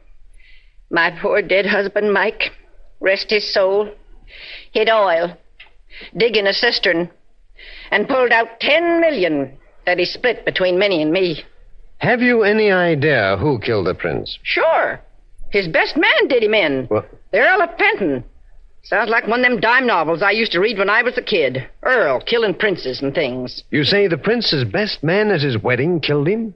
My 0.91 1.12
poor 1.22 1.41
dead 1.41 1.65
husband, 1.65 2.13
Mike, 2.13 2.51
rest 3.00 3.29
his 3.29 3.51
soul, 3.53 3.89
hid 4.72 4.89
oil, 4.89 5.38
dig 6.18 6.36
in 6.36 6.48
a 6.48 6.53
cistern, 6.53 7.10
and 7.91 8.08
pulled 8.08 8.32
out 8.32 8.60
ten 8.60 9.00
million 9.00 9.58
that 9.86 10.00
he 10.00 10.06
split 10.06 10.46
between 10.46 10.77
Minnie 10.77 11.01
and 11.01 11.12
me. 11.12 11.44
Have 12.00 12.22
you 12.22 12.44
any 12.44 12.72
idea 12.72 13.38
who 13.38 13.60
killed 13.60 13.88
the 13.88 13.96
prince? 13.96 14.38
Sure. 14.44 15.00
His 15.51 15.68
best 15.68 15.98
man 15.98 16.27
did 16.27 16.44
him 16.44 16.53
in. 16.53 16.86
What? 16.86 17.10
The 17.32 17.39
Earl 17.39 17.62
of 17.62 17.77
Penton. 17.77 18.24
Sounds 18.84 19.10
like 19.10 19.27
one 19.27 19.44
of 19.44 19.51
them 19.51 19.60
dime 19.60 19.86
novels 19.86 20.22
I 20.22 20.32
used 20.32 20.51
to 20.53 20.60
read 20.60 20.77
when 20.77 20.89
I 20.89 21.03
was 21.03 21.18
a 21.18 21.22
kid. 21.22 21.68
Earl 21.84 22.22
killing 22.22 22.53
princes 22.53 23.01
and 23.01 23.13
things. 23.13 23.63
You 23.72 23.84
say 23.84 24.08
the 24.08 24.18
prince's 24.18 24.63
best 24.63 25.03
man 25.03 25.32
at 25.32 25.41
his 25.41 25.58
wedding 25.58 26.00
killed 26.00 26.27
him? 26.27 26.53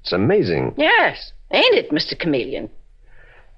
It's 0.00 0.12
amazing. 0.12 0.74
Yes. 0.76 1.32
Ain't 1.52 1.74
it, 1.74 1.90
Mr. 1.90 2.18
Chameleon? 2.18 2.70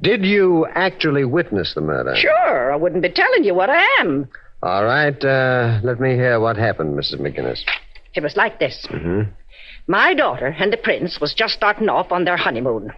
Did 0.00 0.24
you 0.24 0.66
actually 0.74 1.24
witness 1.24 1.74
the 1.74 1.80
murder? 1.80 2.14
Sure. 2.16 2.72
I 2.72 2.76
wouldn't 2.76 3.02
be 3.02 3.08
telling 3.10 3.44
you 3.44 3.54
what 3.54 3.70
I 3.70 3.84
am. 4.00 4.28
All 4.62 4.84
right, 4.84 5.24
uh, 5.24 5.80
let 5.82 6.00
me 6.00 6.14
hear 6.14 6.38
what 6.40 6.56
happened, 6.56 6.96
Mrs. 6.96 7.20
McGinnis. 7.20 7.60
It 8.14 8.22
was 8.22 8.36
like 8.36 8.58
this. 8.58 8.86
Mm-hmm. 8.90 9.30
My 9.86 10.14
daughter 10.14 10.54
and 10.58 10.72
the 10.72 10.76
prince 10.76 11.18
was 11.20 11.34
just 11.34 11.54
starting 11.54 11.88
off 11.88 12.12
on 12.12 12.24
their 12.24 12.36
honeymoon. 12.36 12.92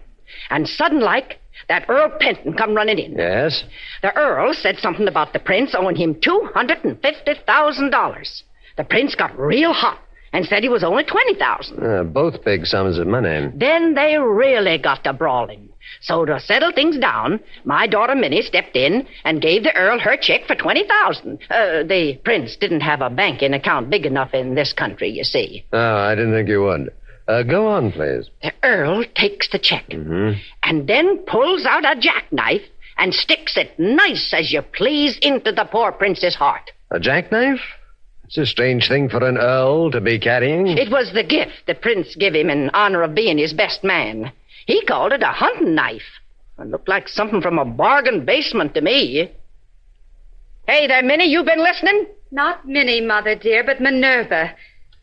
And 0.51 0.69
sudden 0.69 1.01
like, 1.01 1.39
that 1.69 1.87
Earl 1.89 2.11
Penton 2.21 2.55
come 2.55 2.75
running 2.75 2.99
in. 2.99 3.13
Yes? 3.13 3.65
The 4.03 4.15
Earl 4.17 4.53
said 4.55 4.79
something 4.79 5.07
about 5.09 5.33
the 5.33 5.39
prince 5.39 5.75
owing 5.75 5.97
him 5.97 6.15
$250,000. 6.17 8.43
The 8.77 8.85
prince 8.85 9.15
got 9.15 9.39
real 9.39 9.73
hot 9.73 10.01
and 10.33 10.45
said 10.45 10.65
he 10.65 10.69
was 10.69 10.83
only 10.83 11.05
20000 11.05 11.83
Uh, 11.83 12.03
both 12.03 12.43
big 12.45 12.67
sums 12.67 12.99
of 12.99 13.07
money. 13.07 13.51
Then 13.55 13.95
they 13.95 14.19
really 14.19 14.79
got 14.79 15.05
to 15.05 15.13
brawling. 15.13 15.69
So 16.01 16.25
to 16.25 16.41
settle 16.41 16.73
things 16.73 16.99
down, 16.99 17.39
my 17.65 17.87
daughter 17.87 18.17
Minnie 18.17 18.43
stepped 18.43 18.75
in 18.75 19.07
and 19.25 19.41
gave 19.41 19.63
the 19.63 19.75
Earl 19.77 20.01
her 20.01 20.17
check 20.17 20.47
for 20.47 20.57
20000 20.57 21.39
uh, 21.51 21.85
The 21.85 22.19
prince 22.25 22.57
didn't 22.57 22.81
have 22.81 23.01
a 23.01 23.11
banking 23.11 23.55
account 23.55 23.91
big 23.91 24.07
enough 24.07 24.35
in 24.35 24.55
this 24.55 24.73
country, 24.73 25.11
you 25.11 25.23
see. 25.25 25.65
Oh, 25.73 25.97
I 25.97 26.15
didn't 26.17 26.33
think 26.33 26.49
you 26.49 26.63
would. 26.63 26.91
Uh, 27.27 27.43
go 27.43 27.67
on, 27.69 27.91
please. 27.93 28.29
The 28.43 28.53
Earl 28.63 29.05
takes 29.15 29.49
the 29.51 29.59
check 29.59 29.89
Mm-hmm. 29.89 30.39
and 30.63 30.87
then 30.87 31.19
pulls 31.27 31.65
out 31.65 31.85
a 31.85 31.99
jackknife 31.99 32.63
and 32.99 33.15
sticks 33.15 33.57
it 33.57 33.79
nice 33.79 34.33
as 34.37 34.53
you 34.53 34.63
please 34.63 35.19
into 35.23 35.51
the 35.53 35.65
poor 35.65 35.91
prince's 35.93 36.35
heart. 36.35 36.71
A 36.91 37.01
jackknife? 37.01 37.61
It's 38.25 38.39
a 38.39 38.47
strange 38.47 38.89
thing 38.89 39.09
for 39.09 39.27
an 39.27 39.37
earl 39.39 39.91
to 39.91 40.01
be 40.01 40.19
carrying. 40.19 40.67
It 40.79 40.91
was 40.91 41.13
the 41.13 41.23
gift 41.25 41.67
the 41.67 41.75
prince 41.75 42.15
gave 42.17 42.35
him 42.35 42.51
in 42.51 42.71
honor 42.75 43.03
of 43.03 43.15
being 43.15 43.39
his 43.39 43.53
best 43.53 43.85
man. 43.85 44.33
He 44.67 44.85
called 44.85 45.13
it 45.13 45.23
a 45.23 45.27
hunting 45.27 45.75
knife. 45.75 46.21
It 46.59 46.69
looked 46.69 46.89
like 46.89 47.09
something 47.09 47.43
from 47.43 47.59
a 47.59 47.65
bargain 47.65 48.25
basement 48.25 48.75
to 48.75 48.81
me. 48.81 49.31
Hey 50.67 50.87
there, 50.87 51.03
Minnie, 51.03 51.27
you 51.31 51.43
been 51.45 51.59
listening? 51.63 52.07
Not 52.31 52.67
Minnie, 52.67 53.01
Mother 53.03 53.35
dear, 53.35 53.63
but 53.65 53.81
Minerva. 53.81 54.55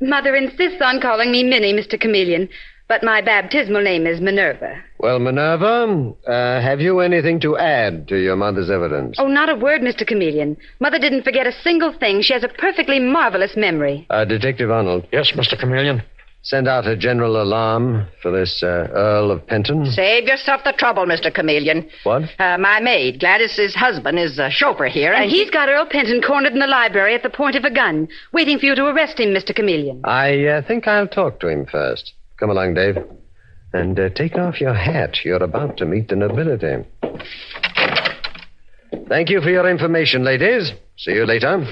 Mother 0.01 0.36
insists 0.36 0.81
on 0.81 1.00
calling 1.00 1.31
me 1.31 1.43
Minnie, 1.43 1.74
Mr. 1.74 2.00
Chameleon, 2.00 2.50
but 2.88 3.03
my 3.03 3.22
baptismal 3.22 3.84
name 3.84 4.08
is 4.08 4.20
Minerva. 4.20 4.84
Well, 4.98 5.20
Minerva, 5.20 6.13
uh, 6.27 6.60
have 6.60 6.81
you 6.81 7.00
anything 7.00 7.39
to 7.41 7.55
add 7.55 8.08
to 8.08 8.17
your 8.17 8.36
mother's 8.36 8.72
evidence? 8.72 9.17
Oh, 9.20 9.27
not 9.27 9.50
a 9.50 9.55
word, 9.55 9.81
Mr. 9.81 10.05
Chameleon. 10.05 10.58
Mother 10.79 10.98
didn't 10.98 11.24
forget 11.24 11.46
a 11.46 11.51
single 11.63 11.93
thing. 11.98 12.22
She 12.22 12.34
has 12.34 12.43
a 12.43 12.50
perfectly 12.50 13.00
marvelous 13.00 13.55
memory. 13.55 14.08
Uh, 14.10 14.25
Detective 14.25 14.72
Arnold. 14.72 15.05
Yes, 15.12 15.31
Mr. 15.36 15.58
Chameleon. 15.58 16.01
Send 16.43 16.67
out 16.67 16.88
a 16.88 16.98
general 16.98 17.39
alarm 17.41 18.07
for 18.21 18.31
this 18.31 18.63
uh, 18.63 18.88
Earl 18.91 19.29
of 19.29 19.45
Penton. 19.45 19.86
Save 19.86 20.24
yourself 20.24 20.63
the 20.63 20.74
trouble, 20.74 21.05
Mr. 21.05 21.31
Chameleon. 21.31 21.88
What? 22.03 22.24
Uh, 22.39 22.57
my 22.57 22.79
maid, 22.79 23.19
Gladys's 23.19 23.75
husband, 23.75 24.17
is 24.17 24.39
a 24.39 24.50
chauffeur 24.50 24.88
here, 24.88 25.13
And 25.13 25.24
and 25.24 25.31
he's 25.31 25.51
got 25.51 25.69
Earl 25.69 25.86
Penton 25.86 26.19
cornered 26.21 26.53
in 26.53 26.60
the 26.60 26.65
library 26.65 27.13
at 27.13 27.21
the 27.21 27.29
point 27.29 27.55
of 27.55 27.63
a 27.63 27.69
gun, 27.69 28.07
waiting 28.33 28.57
for 28.57 28.65
you 28.65 28.74
to 28.74 28.88
arrest 28.88 29.19
him, 29.19 29.29
Mr. 29.36 29.55
Chameleon. 29.55 30.01
I 30.03 30.45
uh, 30.45 30.62
think 30.67 30.88
I'll 30.88 31.07
talk 31.07 31.39
to 31.41 31.48
him 31.48 31.67
first. 31.67 32.13
Come 32.38 32.50
along, 32.50 32.74
Dave. 32.74 32.98
And 33.74 34.00
uh, 34.00 34.10
take 34.10 34.36
off 34.36 34.60
your 34.60 34.74
hat. 34.74 35.24
You're 35.24 35.43
about 35.43 35.77
to 35.77 35.86
meet 35.86 36.07
the 36.07 36.15
nobility. 36.15 36.83
Thank 39.07 39.29
you 39.29 39.41
for 39.41 39.50
your 39.50 39.69
information, 39.69 40.24
ladies. 40.24 40.74
See 40.98 41.12
you 41.12 41.25
later. 41.25 41.65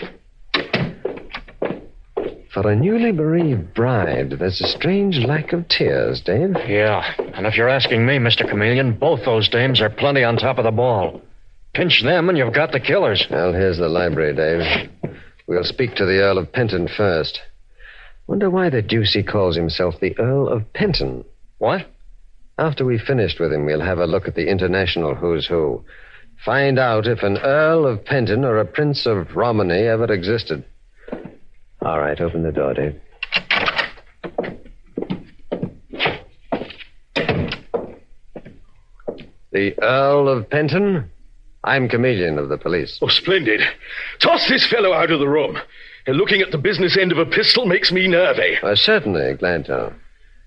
For 2.53 2.67
a 2.67 2.75
newly 2.75 3.11
bereaved 3.11 3.75
bride, 3.75 4.31
there's 4.31 4.59
a 4.59 4.67
strange 4.67 5.19
lack 5.19 5.53
of 5.53 5.67
tears, 5.67 6.19
Dave. 6.21 6.55
Yeah, 6.67 7.03
and 7.35 7.45
if 7.45 7.55
you're 7.55 7.69
asking 7.69 8.07
me, 8.07 8.17
Mr. 8.17 8.49
Chameleon, 8.49 8.97
both 8.97 9.23
those 9.23 9.47
dames 9.49 9.81
are 9.81 9.89
plenty 9.89 10.23
on 10.23 10.35
top 10.35 10.57
of 10.57 10.63
the 10.63 10.71
ball. 10.71 11.21
Pinch 11.75 12.01
them 12.01 12.27
and 12.27 12.37
you've 12.37 12.53
got 12.53 12.71
the 12.71 12.79
killers. 12.79 13.27
Well, 13.29 13.53
here's 13.53 13.77
the 13.77 13.87
library, 13.87 14.33
Dave. 14.33 14.89
We'll 15.47 15.63
speak 15.63 15.93
to 15.95 16.05
the 16.05 16.21
Earl 16.21 16.39
of 16.39 16.51
Penton 16.51 16.87
first. 16.87 17.39
Wonder 18.25 18.49
why 18.49 18.71
the 18.71 18.81
deuce 18.81 19.13
he 19.13 19.21
calls 19.21 19.55
himself 19.55 19.99
the 19.99 20.17
Earl 20.17 20.47
of 20.47 20.73
Penton. 20.73 21.25
What? 21.59 21.85
After 22.57 22.83
we've 22.83 23.01
finished 23.01 23.39
with 23.39 23.53
him, 23.53 23.65
we'll 23.65 23.81
have 23.81 23.99
a 23.99 24.07
look 24.07 24.27
at 24.27 24.33
the 24.33 24.49
international 24.49 25.13
who's 25.13 25.45
who. 25.45 25.85
Find 26.43 26.79
out 26.79 27.05
if 27.05 27.21
an 27.21 27.37
Earl 27.37 27.85
of 27.85 28.05
Penton 28.05 28.43
or 28.43 28.57
a 28.57 28.65
Prince 28.65 29.05
of 29.05 29.35
Romany 29.35 29.83
ever 29.83 30.11
existed. 30.11 30.65
All 31.81 31.99
right, 31.99 32.19
open 32.19 32.43
the 32.43 32.51
door, 32.51 32.73
Dave. 32.73 32.99
The 39.51 39.73
Earl 39.81 40.29
of 40.29 40.49
Penton? 40.49 41.09
I'm 41.63 41.89
chameleon 41.89 42.37
of 42.37 42.49
the 42.49 42.57
police. 42.57 42.99
Oh, 43.01 43.07
splendid. 43.07 43.61
Toss 44.19 44.47
this 44.47 44.67
fellow 44.67 44.93
out 44.93 45.11
of 45.11 45.19
the 45.19 45.27
room. 45.27 45.57
And 46.07 46.17
looking 46.17 46.41
at 46.41 46.51
the 46.51 46.57
business 46.57 46.97
end 46.97 47.11
of 47.11 47.17
a 47.17 47.25
pistol 47.25 47.65
makes 47.65 47.91
me 47.91 48.07
nervy. 48.07 48.57
Uh, 48.63 48.75
certainly, 48.75 49.33
glad 49.35 49.65
to. 49.65 49.93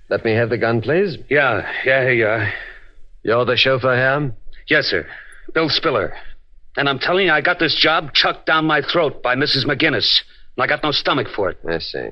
Let 0.08 0.24
me 0.24 0.32
have 0.32 0.50
the 0.50 0.58
gun, 0.58 0.80
please. 0.80 1.18
Yeah, 1.28 1.70
yeah, 1.84 2.08
yeah. 2.10 2.50
You're 3.22 3.44
the 3.44 3.56
chauffeur 3.56 3.96
here? 3.96 4.34
Yes, 4.68 4.86
sir. 4.86 5.06
Bill 5.54 5.68
Spiller. 5.68 6.14
And 6.76 6.88
I'm 6.88 6.98
telling 6.98 7.26
you, 7.26 7.32
I 7.32 7.40
got 7.40 7.58
this 7.58 7.74
job 7.74 8.14
chucked 8.14 8.46
down 8.46 8.66
my 8.66 8.80
throat 8.80 9.22
by 9.22 9.34
Mrs. 9.34 9.66
McGinnis. 9.66 10.22
And 10.62 10.70
I 10.70 10.76
got 10.76 10.84
no 10.84 10.92
stomach 10.92 11.26
for 11.34 11.50
it. 11.50 11.58
I 11.68 11.80
see. 11.80 12.10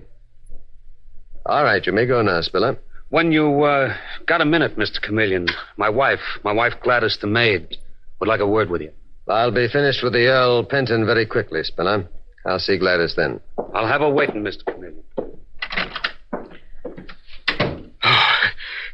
All 1.46 1.62
right, 1.62 1.86
you 1.86 1.92
may 1.92 2.04
go 2.04 2.20
now, 2.20 2.40
Spiller. 2.40 2.80
When 3.10 3.30
you, 3.30 3.62
uh, 3.62 3.96
got 4.26 4.40
a 4.40 4.44
minute, 4.44 4.76
Mr. 4.76 5.00
Chameleon, 5.00 5.46
my 5.76 5.88
wife, 5.88 6.18
my 6.42 6.50
wife 6.52 6.72
Gladys 6.82 7.16
the 7.20 7.28
maid, 7.28 7.76
would 8.18 8.28
like 8.28 8.40
a 8.40 8.46
word 8.48 8.68
with 8.68 8.82
you. 8.82 8.90
I'll 9.28 9.52
be 9.52 9.68
finished 9.68 10.02
with 10.02 10.14
the 10.14 10.26
Earl 10.26 10.64
Penton 10.64 11.06
very 11.06 11.26
quickly, 11.26 11.62
Spiller. 11.62 12.08
I'll 12.44 12.58
see 12.58 12.76
Gladys 12.76 13.14
then. 13.14 13.38
I'll 13.72 13.86
have 13.86 14.00
her 14.00 14.10
waiting, 14.10 14.42
Mr. 14.42 14.64
Chameleon. 14.64 15.04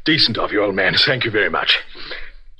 Decent 0.05 0.37
of 0.37 0.51
you, 0.51 0.61
old 0.61 0.75
man. 0.75 0.93
Thank 1.03 1.25
you 1.25 1.31
very 1.31 1.49
much. 1.49 1.79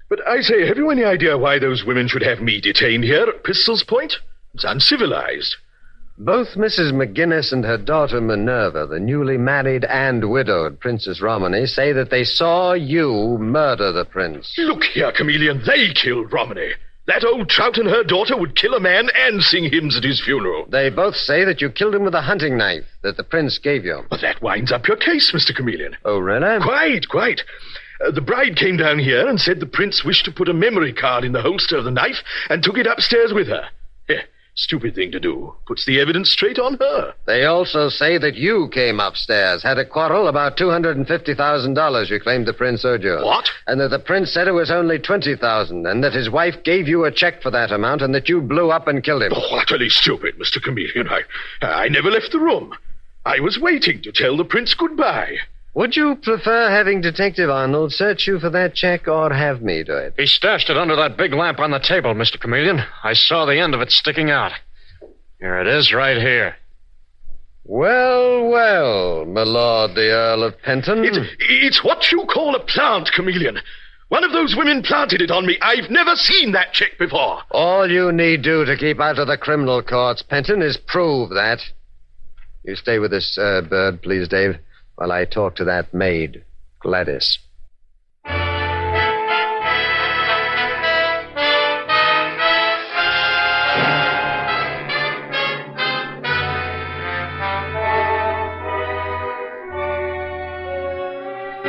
But 0.09 0.27
I 0.27 0.41
say, 0.41 0.65
have 0.65 0.77
you 0.77 0.89
any 0.89 1.03
idea 1.03 1.37
why 1.37 1.59
those 1.59 1.83
women 1.85 2.07
should 2.07 2.23
have 2.23 2.41
me 2.41 2.59
detained 2.59 3.03
here 3.03 3.27
at 3.27 3.43
Pistol's 3.43 3.83
Point? 3.83 4.15
It's 4.55 4.63
uncivilized. 4.63 5.57
Both 6.19 6.55
Mrs. 6.55 6.93
McGinnis 6.93 7.51
and 7.53 7.63
her 7.63 7.77
daughter 7.77 8.19
Minerva, 8.19 8.87
the 8.87 8.99
newly 8.99 9.37
married 9.37 9.85
and 9.85 10.31
widowed 10.31 10.79
Princess 10.79 11.21
Romany, 11.21 11.67
say 11.67 11.91
that 11.93 12.09
they 12.09 12.23
saw 12.23 12.73
you 12.73 13.37
murder 13.39 13.91
the 13.91 14.03
prince. 14.03 14.51
Look 14.57 14.83
here, 14.83 15.11
Chameleon. 15.11 15.61
They 15.63 15.93
killed 15.93 16.33
Romany. 16.33 16.71
That 17.05 17.23
old 17.23 17.49
trout 17.49 17.77
and 17.77 17.87
her 17.87 18.03
daughter 18.03 18.35
would 18.35 18.55
kill 18.55 18.73
a 18.73 18.79
man 18.79 19.11
and 19.15 19.43
sing 19.43 19.65
hymns 19.71 19.95
at 19.95 20.03
his 20.03 20.19
funeral. 20.19 20.65
They 20.67 20.89
both 20.89 21.15
say 21.15 21.45
that 21.45 21.61
you 21.61 21.69
killed 21.69 21.93
him 21.93 22.03
with 22.03 22.15
a 22.15 22.21
hunting 22.21 22.57
knife 22.57 22.85
that 23.03 23.15
the 23.15 23.23
prince 23.23 23.59
gave 23.59 23.85
you. 23.85 24.03
But 24.09 24.21
that 24.21 24.41
winds 24.41 24.71
up 24.71 24.87
your 24.87 24.97
case, 24.97 25.31
Mr. 25.31 25.55
Chameleon. 25.55 25.97
Oh, 26.03 26.17
really? 26.17 26.59
Quite, 26.63 27.07
quite. 27.09 27.41
Uh, 28.03 28.09
the 28.09 28.21
bride 28.21 28.55
came 28.55 28.75
down 28.77 28.97
here 28.97 29.27
and 29.27 29.39
said 29.39 29.59
the 29.59 29.67
prince 29.67 30.03
wished 30.03 30.25
to 30.25 30.31
put 30.31 30.49
a 30.49 30.53
memory 30.53 30.93
card 30.93 31.23
in 31.23 31.31
the 31.31 31.43
holster 31.43 31.77
of 31.77 31.85
the 31.85 31.91
knife 31.91 32.23
and 32.49 32.63
took 32.63 32.77
it 32.77 32.87
upstairs 32.87 33.33
with 33.33 33.47
her. 33.47 33.69
Stupid 34.57 34.95
thing 34.95 35.11
to 35.11 35.19
do. 35.19 35.53
Puts 35.67 35.85
the 35.85 35.99
evidence 36.01 36.31
straight 36.31 36.57
on 36.57 36.77
her. 36.79 37.13
They 37.27 37.45
also 37.45 37.89
say 37.89 38.17
that 38.17 38.33
you 38.33 38.69
came 38.73 38.99
upstairs, 38.99 39.61
had 39.61 39.77
a 39.77 39.85
quarrel 39.85 40.27
about 40.27 40.57
$250,000 40.57 42.09
you 42.09 42.19
claimed 42.19 42.47
the 42.47 42.53
prince 42.53 42.83
owed 42.83 43.03
you. 43.03 43.19
What? 43.21 43.47
And 43.67 43.79
that 43.79 43.89
the 43.89 43.99
prince 43.99 44.33
said 44.33 44.47
it 44.47 44.53
was 44.53 44.71
only 44.71 44.97
20000 44.97 45.85
and 45.85 46.03
that 46.03 46.13
his 46.13 46.31
wife 46.31 46.55
gave 46.63 46.87
you 46.87 47.05
a 47.05 47.11
check 47.11 47.43
for 47.43 47.51
that 47.51 47.71
amount, 47.71 48.01
and 48.01 48.15
that 48.15 48.27
you 48.27 48.41
blew 48.41 48.71
up 48.71 48.87
and 48.87 49.03
killed 49.03 49.21
him. 49.21 49.31
Oh, 49.35 49.59
utterly 49.59 49.89
stupid, 49.89 50.39
Mr. 50.39 50.61
Chameleon. 50.61 51.07
I, 51.07 51.21
I 51.61 51.87
never 51.89 52.09
left 52.09 52.31
the 52.31 52.39
room. 52.39 52.73
I 53.25 53.39
was 53.39 53.59
waiting 53.59 54.01
to 54.01 54.11
tell 54.11 54.37
the 54.37 54.45
prince 54.45 54.73
goodbye. 54.73 55.37
Would 55.77 55.95
you 55.95 56.15
prefer 56.15 56.71
having 56.71 57.01
Detective 57.01 57.51
Arnold 57.51 57.93
search 57.93 58.25
you 58.25 58.39
for 58.39 58.49
that 58.49 58.73
check 58.73 59.07
or 59.07 59.31
have 59.31 59.61
me 59.61 59.83
do 59.83 59.95
it? 59.95 60.15
He 60.17 60.25
stashed 60.25 60.71
it 60.71 60.75
under 60.75 60.95
that 60.95 61.17
big 61.17 61.35
lamp 61.35 61.59
on 61.59 61.69
the 61.69 61.77
table, 61.77 62.15
Mr. 62.15 62.39
Chameleon. 62.39 62.79
I 63.03 63.13
saw 63.13 63.45
the 63.45 63.59
end 63.59 63.75
of 63.75 63.81
it 63.81 63.91
sticking 63.91 64.31
out. 64.31 64.53
Here 65.39 65.59
it 65.59 65.67
is, 65.67 65.93
right 65.93 66.17
here. 66.17 66.55
Well, 67.63 68.49
well, 68.49 69.25
my 69.25 69.43
lord, 69.43 69.93
the 69.93 70.09
Earl 70.09 70.45
of 70.45 70.59
Penton. 70.63 71.05
It, 71.05 71.15
it's 71.41 71.83
what 71.83 72.11
you 72.11 72.25
call 72.25 72.55
a 72.55 72.59
plant, 72.59 73.11
Chameleon. 73.15 73.59
One 74.09 74.23
of 74.23 74.31
those 74.31 74.55
women 74.57 74.81
planted 74.81 75.21
it 75.21 75.29
on 75.29 75.45
me. 75.45 75.59
I've 75.61 75.91
never 75.91 76.15
seen 76.15 76.53
that 76.53 76.73
check 76.73 76.97
before. 76.97 77.43
All 77.51 77.87
you 77.87 78.11
need 78.11 78.41
do 78.41 78.65
to 78.65 78.75
keep 78.77 78.99
out 78.99 79.19
of 79.19 79.27
the 79.27 79.37
criminal 79.37 79.83
courts, 79.83 80.23
Penton, 80.23 80.63
is 80.63 80.75
prove 80.75 81.29
that. 81.29 81.59
You 82.63 82.75
stay 82.75 82.97
with 82.97 83.11
this 83.11 83.37
uh, 83.37 83.61
bird, 83.61 84.01
please, 84.01 84.27
Dave, 84.27 84.57
while 84.97 85.11
I 85.11 85.25
talk 85.25 85.55
to 85.57 85.65
that 85.65 85.93
maid, 85.93 86.43
Gladys. 86.79 87.39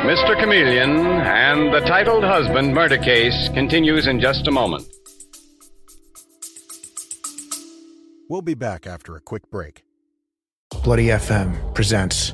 Mr. 0.09 0.39
Chameleon 0.39 0.89
and 0.89 1.71
the 1.71 1.81
titled 1.81 2.23
husband 2.23 2.73
murder 2.73 2.97
case 2.97 3.47
continues 3.53 4.07
in 4.07 4.19
just 4.19 4.47
a 4.47 4.51
moment. 4.51 4.87
We'll 8.27 8.41
be 8.41 8.55
back 8.55 8.87
after 8.87 9.15
a 9.15 9.19
quick 9.21 9.51
break. 9.51 9.83
Bloody 10.83 11.07
FM 11.07 11.75
presents 11.75 12.33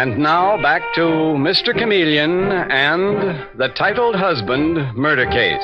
And 0.00 0.16
now 0.16 0.56
back 0.62 0.94
to 0.94 1.02
Mr. 1.02 1.78
Chameleon 1.78 2.50
and 2.50 3.46
the 3.58 3.68
titled 3.76 4.14
husband 4.14 4.96
murder 4.96 5.26
case. 5.26 5.60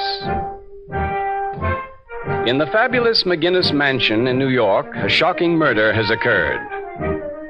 In 2.47 2.59
the 2.59 2.69
fabulous 2.71 3.23
McGinnis 3.23 3.73
Mansion 3.73 4.27
in 4.27 4.39
New 4.39 4.51
York, 4.51 4.95
a 4.95 5.09
shocking 5.09 5.57
murder 5.57 5.91
has 5.91 6.11
occurred. 6.11 6.61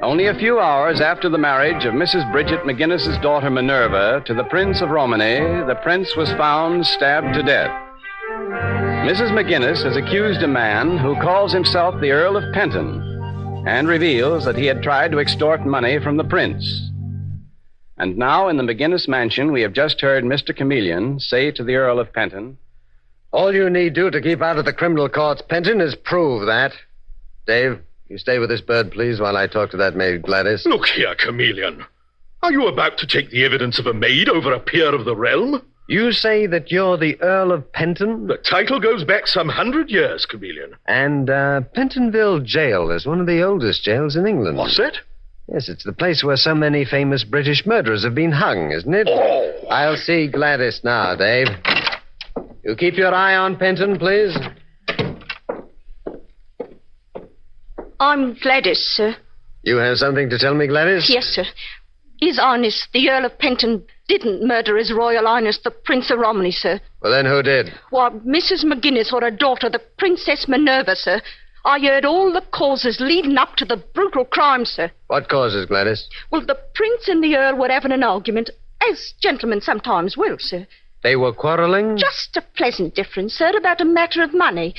Only 0.01 0.27
a 0.27 0.39
few 0.39 0.61
hours 0.61 1.01
after 1.01 1.27
the 1.27 1.37
marriage 1.37 1.83
of 1.83 1.93
Mrs. 1.93 2.31
Bridget 2.31 2.61
McGinnis's 2.61 3.17
daughter 3.17 3.49
Minerva 3.49 4.23
to 4.25 4.33
the 4.33 4.45
Prince 4.45 4.79
of 4.79 4.89
Romany, 4.89 5.39
the 5.67 5.77
prince 5.83 6.15
was 6.15 6.31
found 6.35 6.85
stabbed 6.85 7.33
to 7.33 7.43
death. 7.43 7.69
Mrs. 9.03 9.31
McGinnis 9.31 9.83
has 9.83 9.97
accused 9.97 10.41
a 10.41 10.47
man 10.47 10.97
who 10.97 11.19
calls 11.19 11.51
himself 11.51 11.99
the 11.99 12.11
Earl 12.11 12.37
of 12.37 12.45
Penton 12.53 13.16
and 13.67 13.89
reveals 13.89 14.45
that 14.45 14.55
he 14.55 14.65
had 14.65 14.81
tried 14.81 15.11
to 15.11 15.19
extort 15.19 15.65
money 15.65 15.99
from 15.99 16.15
the 16.15 16.23
prince. 16.23 16.89
And 17.97 18.17
now, 18.17 18.47
in 18.47 18.55
the 18.55 18.63
McGinnis 18.63 19.09
mansion, 19.09 19.51
we 19.51 19.61
have 19.61 19.73
just 19.73 19.99
heard 19.99 20.23
Mr. 20.23 20.55
Chameleon 20.55 21.19
say 21.19 21.51
to 21.51 21.65
the 21.65 21.75
Earl 21.75 21.99
of 21.99 22.13
Penton, 22.13 22.57
All 23.33 23.53
you 23.53 23.69
need 23.69 23.93
do 23.93 24.09
to 24.09 24.21
keep 24.21 24.41
out 24.41 24.57
of 24.57 24.63
the 24.63 24.71
criminal 24.71 25.09
courts, 25.09 25.41
Penton, 25.49 25.81
is 25.81 25.95
prove 25.95 26.45
that. 26.45 26.71
Dave, 27.45 27.81
you 28.07 28.17
stay 28.17 28.39
with 28.39 28.47
this 28.47 28.61
bird, 28.61 28.93
please, 28.93 29.19
while 29.19 29.35
I 29.35 29.47
talk 29.47 29.71
to 29.71 29.77
that 29.77 29.97
maid, 29.97 30.21
Gladys. 30.21 30.65
Look 30.65 30.87
here, 30.87 31.13
Chameleon. 31.15 31.83
Are 32.43 32.53
you 32.53 32.67
about 32.67 32.97
to 32.99 33.07
take 33.07 33.31
the 33.31 33.43
evidence 33.43 33.79
of 33.79 33.87
a 33.87 33.93
maid 33.93 34.29
over 34.29 34.53
a 34.53 34.61
peer 34.61 34.95
of 34.95 35.03
the 35.03 35.15
realm? 35.15 35.61
You 35.87 36.11
say 36.11 36.47
that 36.47 36.69
you're 36.69 36.97
the 36.97 37.19
Earl 37.21 37.53
of 37.53 37.71
Penton? 37.71 38.27
The 38.27 38.37
title 38.37 38.79
goes 38.79 39.05
back 39.05 39.25
some 39.25 39.47
hundred 39.47 39.89
years, 39.89 40.25
Chameleon. 40.25 40.75
And 40.85 41.29
uh, 41.29 41.61
Pentonville 41.73 42.43
Jail 42.43 42.91
is 42.91 43.05
one 43.05 43.21
of 43.21 43.25
the 43.25 43.41
oldest 43.41 43.83
jails 43.83 44.17
in 44.17 44.27
England. 44.27 44.57
What's 44.57 44.77
that? 44.77 44.97
Yes, 45.51 45.69
it's 45.69 45.85
the 45.85 45.93
place 45.93 46.25
where 46.25 46.35
so 46.35 46.53
many 46.53 46.83
famous 46.83 47.23
British 47.23 47.65
murderers 47.65 48.03
have 48.03 48.13
been 48.13 48.33
hung, 48.33 48.71
isn't 48.71 48.93
it? 48.93 49.07
Oh! 49.09 49.67
I'll 49.69 49.95
see 49.95 50.27
Gladys 50.27 50.81
now, 50.83 51.15
Dave. 51.15 51.47
You 52.65 52.75
keep 52.75 52.95
your 52.95 53.13
eye 53.15 53.37
on 53.37 53.55
Penton, 53.55 53.97
please. 53.97 54.37
I'm 57.97 58.33
Gladys, 58.33 58.79
sir. 58.79 59.15
You 59.63 59.77
have 59.77 59.97
something 59.97 60.29
to 60.29 60.37
tell 60.37 60.53
me, 60.53 60.67
Gladys? 60.67 61.09
Yes, 61.09 61.25
sir. 61.27 61.45
His 62.19 62.37
Highness, 62.37 62.87
the 62.93 63.09
Earl 63.09 63.25
of 63.25 63.37
Penton, 63.37 63.83
didn't 64.07 64.45
murder 64.45 64.77
His 64.77 64.91
Royal 64.91 65.25
Highness, 65.25 65.59
the 65.63 65.71
Prince 65.71 66.09
of 66.09 66.19
Romany, 66.19 66.51
sir. 66.51 66.79
Well, 67.01 67.11
then 67.11 67.25
who 67.25 67.43
did? 67.43 67.73
Why, 67.89 68.09
Mrs. 68.09 68.63
McGinnis 68.63 69.13
or 69.13 69.21
her 69.21 69.31
daughter, 69.31 69.69
the 69.69 69.81
Princess 69.97 70.47
Minerva, 70.47 70.95
sir. 70.95 71.21
I 71.65 71.79
heard 71.79 72.05
all 72.05 72.31
the 72.31 72.41
causes 72.51 72.99
leading 72.99 73.37
up 73.37 73.55
to 73.57 73.65
the 73.65 73.77
brutal 73.93 74.25
crime, 74.25 74.65
sir. 74.65 74.91
What 75.07 75.29
causes, 75.29 75.65
Gladys? 75.65 76.07
Well, 76.31 76.45
the 76.45 76.57
Prince 76.73 77.07
and 77.09 77.23
the 77.23 77.35
Earl 77.35 77.55
were 77.57 77.69
having 77.69 77.91
an 77.91 78.03
argument, 78.03 78.49
as 78.89 79.13
gentlemen 79.21 79.61
sometimes 79.61 80.15
will, 80.15 80.37
sir. 80.39 80.65
They 81.03 81.15
were 81.15 81.33
quarreling? 81.33 81.97
Just 81.97 82.37
a 82.37 82.41
pleasant 82.41 82.95
difference, 82.95 83.33
sir, 83.33 83.51
about 83.55 83.81
a 83.81 83.85
matter 83.85 84.23
of 84.23 84.33
money. 84.33 84.75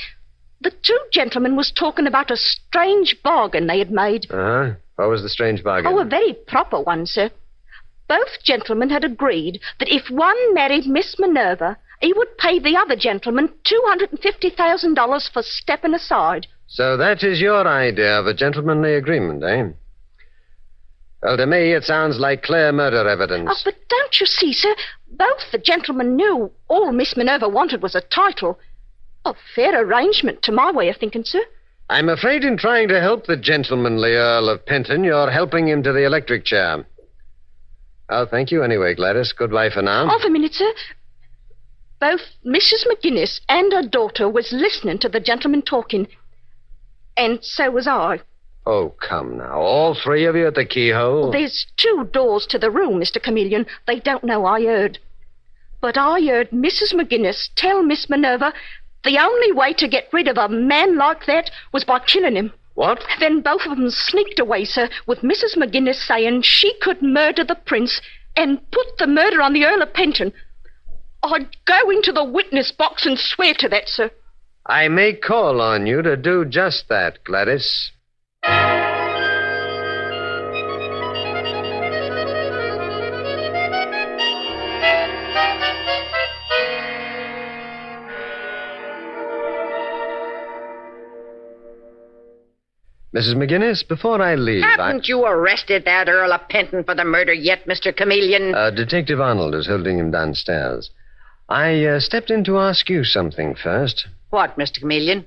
The 0.61 0.71
two 0.71 0.99
gentlemen 1.11 1.55
was 1.55 1.71
talking 1.71 2.07
about 2.07 2.31
a 2.31 2.35
strange 2.35 3.15
bargain 3.23 3.67
they 3.67 3.79
had 3.79 3.91
made. 3.91 4.25
Uh-huh. 4.29 4.73
What 4.99 5.11
was 5.11 5.21
the 5.21 5.29
strange 5.29 5.63
bargain? 5.63 5.93
Oh, 5.93 5.99
a 5.99 6.03
very 6.03 6.33
proper 6.33 6.81
one, 6.81 7.05
sir. 7.05 7.31
Both 8.09 8.43
gentlemen 8.43 8.89
had 8.89 9.05
agreed 9.05 9.61
that 9.79 9.87
if 9.87 10.09
one 10.09 10.53
married 10.53 10.87
Miss 10.87 11.15
Minerva, 11.17 11.77
he 12.01 12.11
would 12.11 12.37
pay 12.37 12.59
the 12.59 12.75
other 12.75 12.97
gentleman 12.97 13.53
$250,000 13.63 15.31
for 15.31 15.41
stepping 15.41 15.93
aside. 15.93 16.47
So 16.67 16.97
that 16.97 17.23
is 17.23 17.39
your 17.39 17.65
idea 17.65 18.19
of 18.19 18.27
a 18.27 18.33
gentlemanly 18.33 18.95
agreement, 18.95 19.41
eh? 19.41 19.69
Well, 21.23 21.37
to 21.37 21.45
me, 21.45 21.71
it 21.71 21.85
sounds 21.85 22.19
like 22.19 22.43
clear 22.43 22.73
murder 22.73 23.07
evidence. 23.07 23.49
Oh, 23.49 23.61
but 23.63 23.75
don't 23.87 24.19
you 24.19 24.25
see, 24.25 24.51
sir? 24.51 24.75
Both 25.09 25.49
the 25.53 25.59
gentlemen 25.59 26.17
knew 26.17 26.51
all 26.67 26.91
Miss 26.91 27.15
Minerva 27.15 27.47
wanted 27.47 27.81
was 27.81 27.95
a 27.95 28.01
title. 28.01 28.59
A 29.23 29.33
fair 29.55 29.81
arrangement, 29.81 30.41
to 30.43 30.51
my 30.51 30.73
way 30.73 30.89
of 30.89 30.97
thinking, 30.97 31.23
sir. 31.23 31.43
I'm 31.89 32.09
afraid 32.09 32.43
in 32.43 32.57
trying 32.57 32.87
to 32.89 33.01
help 33.01 33.25
the 33.25 33.37
gentlemanly 33.37 34.13
Earl 34.13 34.49
of 34.49 34.65
Penton, 34.65 35.03
you're 35.03 35.31
helping 35.31 35.67
him 35.67 35.81
to 35.83 35.91
the 35.91 36.05
electric 36.05 36.45
chair. 36.45 36.85
Oh, 38.09 38.25
thank 38.25 38.51
you 38.51 38.63
anyway, 38.63 38.93
Gladys. 38.95 39.33
Goodbye 39.33 39.69
for 39.71 39.81
now. 39.81 40.07
Half 40.07 40.23
a 40.25 40.29
minute, 40.29 40.53
sir. 40.53 40.71
both 41.99 42.21
Mrs. 42.45 42.85
McGinnis 42.87 43.41
and 43.49 43.73
her 43.73 43.87
daughter 43.87 44.29
was 44.29 44.51
listening 44.51 44.99
to 44.99 45.09
the 45.09 45.19
gentleman 45.19 45.61
talking. 45.63 46.07
And 47.17 47.43
so 47.43 47.71
was 47.71 47.87
I. 47.87 48.21
Oh, 48.65 48.93
come 49.01 49.37
now. 49.37 49.59
All 49.59 49.95
three 49.95 50.25
of 50.25 50.35
you 50.35 50.47
at 50.47 50.55
the 50.55 50.65
keyhole? 50.65 51.31
There's 51.31 51.65
two 51.77 52.07
doors 52.13 52.45
to 52.47 52.59
the 52.59 52.69
room, 52.71 52.99
Mr. 52.99 53.21
Chameleon. 53.21 53.65
They 53.87 53.99
don't 53.99 54.23
know 54.23 54.45
I 54.45 54.63
heard. 54.63 54.99
But 55.81 55.97
I 55.97 56.21
heard 56.21 56.51
Mrs. 56.51 56.93
McGinnis 56.93 57.49
tell 57.55 57.81
Miss 57.81 58.09
Minerva 58.09 58.53
the 59.03 59.17
only 59.17 59.51
way 59.51 59.73
to 59.73 59.87
get 59.87 60.09
rid 60.11 60.27
of 60.27 60.37
a 60.37 60.49
man 60.49 60.97
like 60.97 61.25
that 61.25 61.51
was 61.71 61.83
by 61.83 61.99
killing 61.99 62.35
him. 62.35 62.53
What? 62.75 63.03
Then 63.19 63.41
both 63.41 63.65
of 63.65 63.77
them 63.77 63.89
sneaked 63.89 64.39
away, 64.39 64.65
sir, 64.65 64.89
with 65.05 65.19
Mrs. 65.19 65.57
McGinnis 65.57 66.05
saying 66.05 66.43
she 66.43 66.73
could 66.81 67.01
murder 67.01 67.43
the 67.43 67.55
prince 67.55 68.01
and 68.35 68.59
put 68.71 68.97
the 68.97 69.07
murder 69.07 69.41
on 69.41 69.53
the 69.53 69.65
Earl 69.65 69.81
of 69.81 69.93
Penton. 69.93 70.31
I'd 71.21 71.47
go 71.65 71.89
into 71.89 72.11
the 72.11 72.23
witness 72.23 72.71
box 72.71 73.05
and 73.05 73.19
swear 73.19 73.53
to 73.55 73.69
that, 73.69 73.89
sir. 73.89 74.11
I 74.65 74.87
may 74.87 75.13
call 75.13 75.61
on 75.61 75.87
you 75.87 76.01
to 76.01 76.15
do 76.15 76.45
just 76.45 76.87
that, 76.89 77.23
Gladys. 77.23 77.91
Mrs. 93.15 93.35
McGinnis, 93.35 93.87
before 93.87 94.21
I 94.21 94.35
leave, 94.35 94.63
Haven't 94.63 95.07
you 95.07 95.25
arrested 95.25 95.83
that 95.85 96.07
Earl 96.07 96.31
of 96.31 96.47
Penton 96.47 96.83
for 96.83 96.93
the 96.93 97.03
murder 97.03 97.33
yet, 97.33 97.65
Mr. 97.65 97.95
Chameleon? 97.95 98.53
Uh, 98.53 98.69
Detective 98.69 99.19
Arnold 99.19 99.55
is 99.55 99.65
holding 99.67 99.97
him 99.97 100.11
downstairs. 100.11 100.91
I 101.49 101.83
uh, 101.85 101.99
stepped 101.99 102.29
in 102.29 102.43
to 102.43 102.59
ask 102.59 102.87
you 102.87 103.03
something 103.03 103.55
first. 103.55 104.07
What, 104.29 104.55
Mr. 104.59 104.81
Chameleon? 104.81 105.25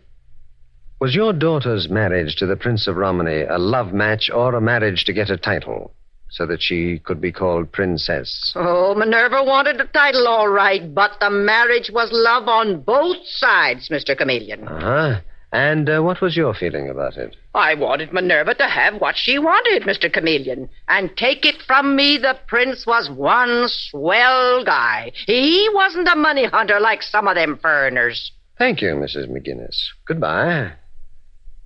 Was 1.01 1.17
your 1.17 1.33
daughter's 1.33 1.89
marriage 1.89 2.37
to 2.37 2.47
the 2.47 2.55
Prince 2.55 2.87
of 2.87 2.97
Romany 2.97 3.43
a 3.43 3.59
love 3.59 3.93
match 3.93 4.31
or 4.33 4.55
a 4.55 4.61
marriage 4.61 5.05
to 5.07 5.13
get 5.13 5.31
a 5.31 5.37
title 5.37 5.93
so 6.31 6.47
that 6.47 6.63
she 6.63 7.01
could 7.01 7.21
be 7.21 7.33
called 7.33 7.73
princess? 7.73 8.53
Oh, 8.55 8.95
Minerva 8.95 9.43
wanted 9.43 9.79
the 9.79 9.85
title 9.93 10.29
all 10.29 10.47
right, 10.49 10.95
but 10.95 11.19
the 11.19 11.31
marriage 11.31 11.91
was 11.93 12.11
love 12.13 12.47
on 12.47 12.83
both 12.83 13.17
sides, 13.25 13.89
Mr. 13.89 14.17
Chameleon. 14.17 14.69
Uh 14.69 14.81
huh. 14.81 15.21
And 15.53 15.89
uh, 15.89 16.01
what 16.01 16.23
was 16.23 16.35
your 16.35 16.55
feeling 16.55 16.89
about 16.89 17.19
it? 17.19 17.37
I 17.55 17.75
wanted 17.75 18.13
Minerva 18.13 18.55
to 18.55 18.67
have 18.67 19.01
what 19.01 19.17
she 19.19 19.39
wanted, 19.39 19.83
Mr. 19.83 20.11
Chameleon. 20.11 20.71
And 20.89 21.15
take 21.17 21.45
it 21.45 21.61
from 21.67 21.95
me, 21.95 22.17
the 22.17 22.39
prince 22.47 22.87
was 22.87 23.11
one 23.11 23.69
swell 23.69 24.65
guy. 24.65 25.13
He 25.27 25.69
wasn't 25.75 26.09
a 26.09 26.17
money 26.17 26.47
hunter 26.47 26.81
like 26.81 27.03
some 27.03 27.29
of 27.29 27.35
them 27.35 27.59
foreigners. 27.61 28.33
Thank 28.59 28.81
you, 28.81 28.95
Mrs. 28.95 29.29
McGinnis. 29.29 29.77
Goodbye. 30.07 30.73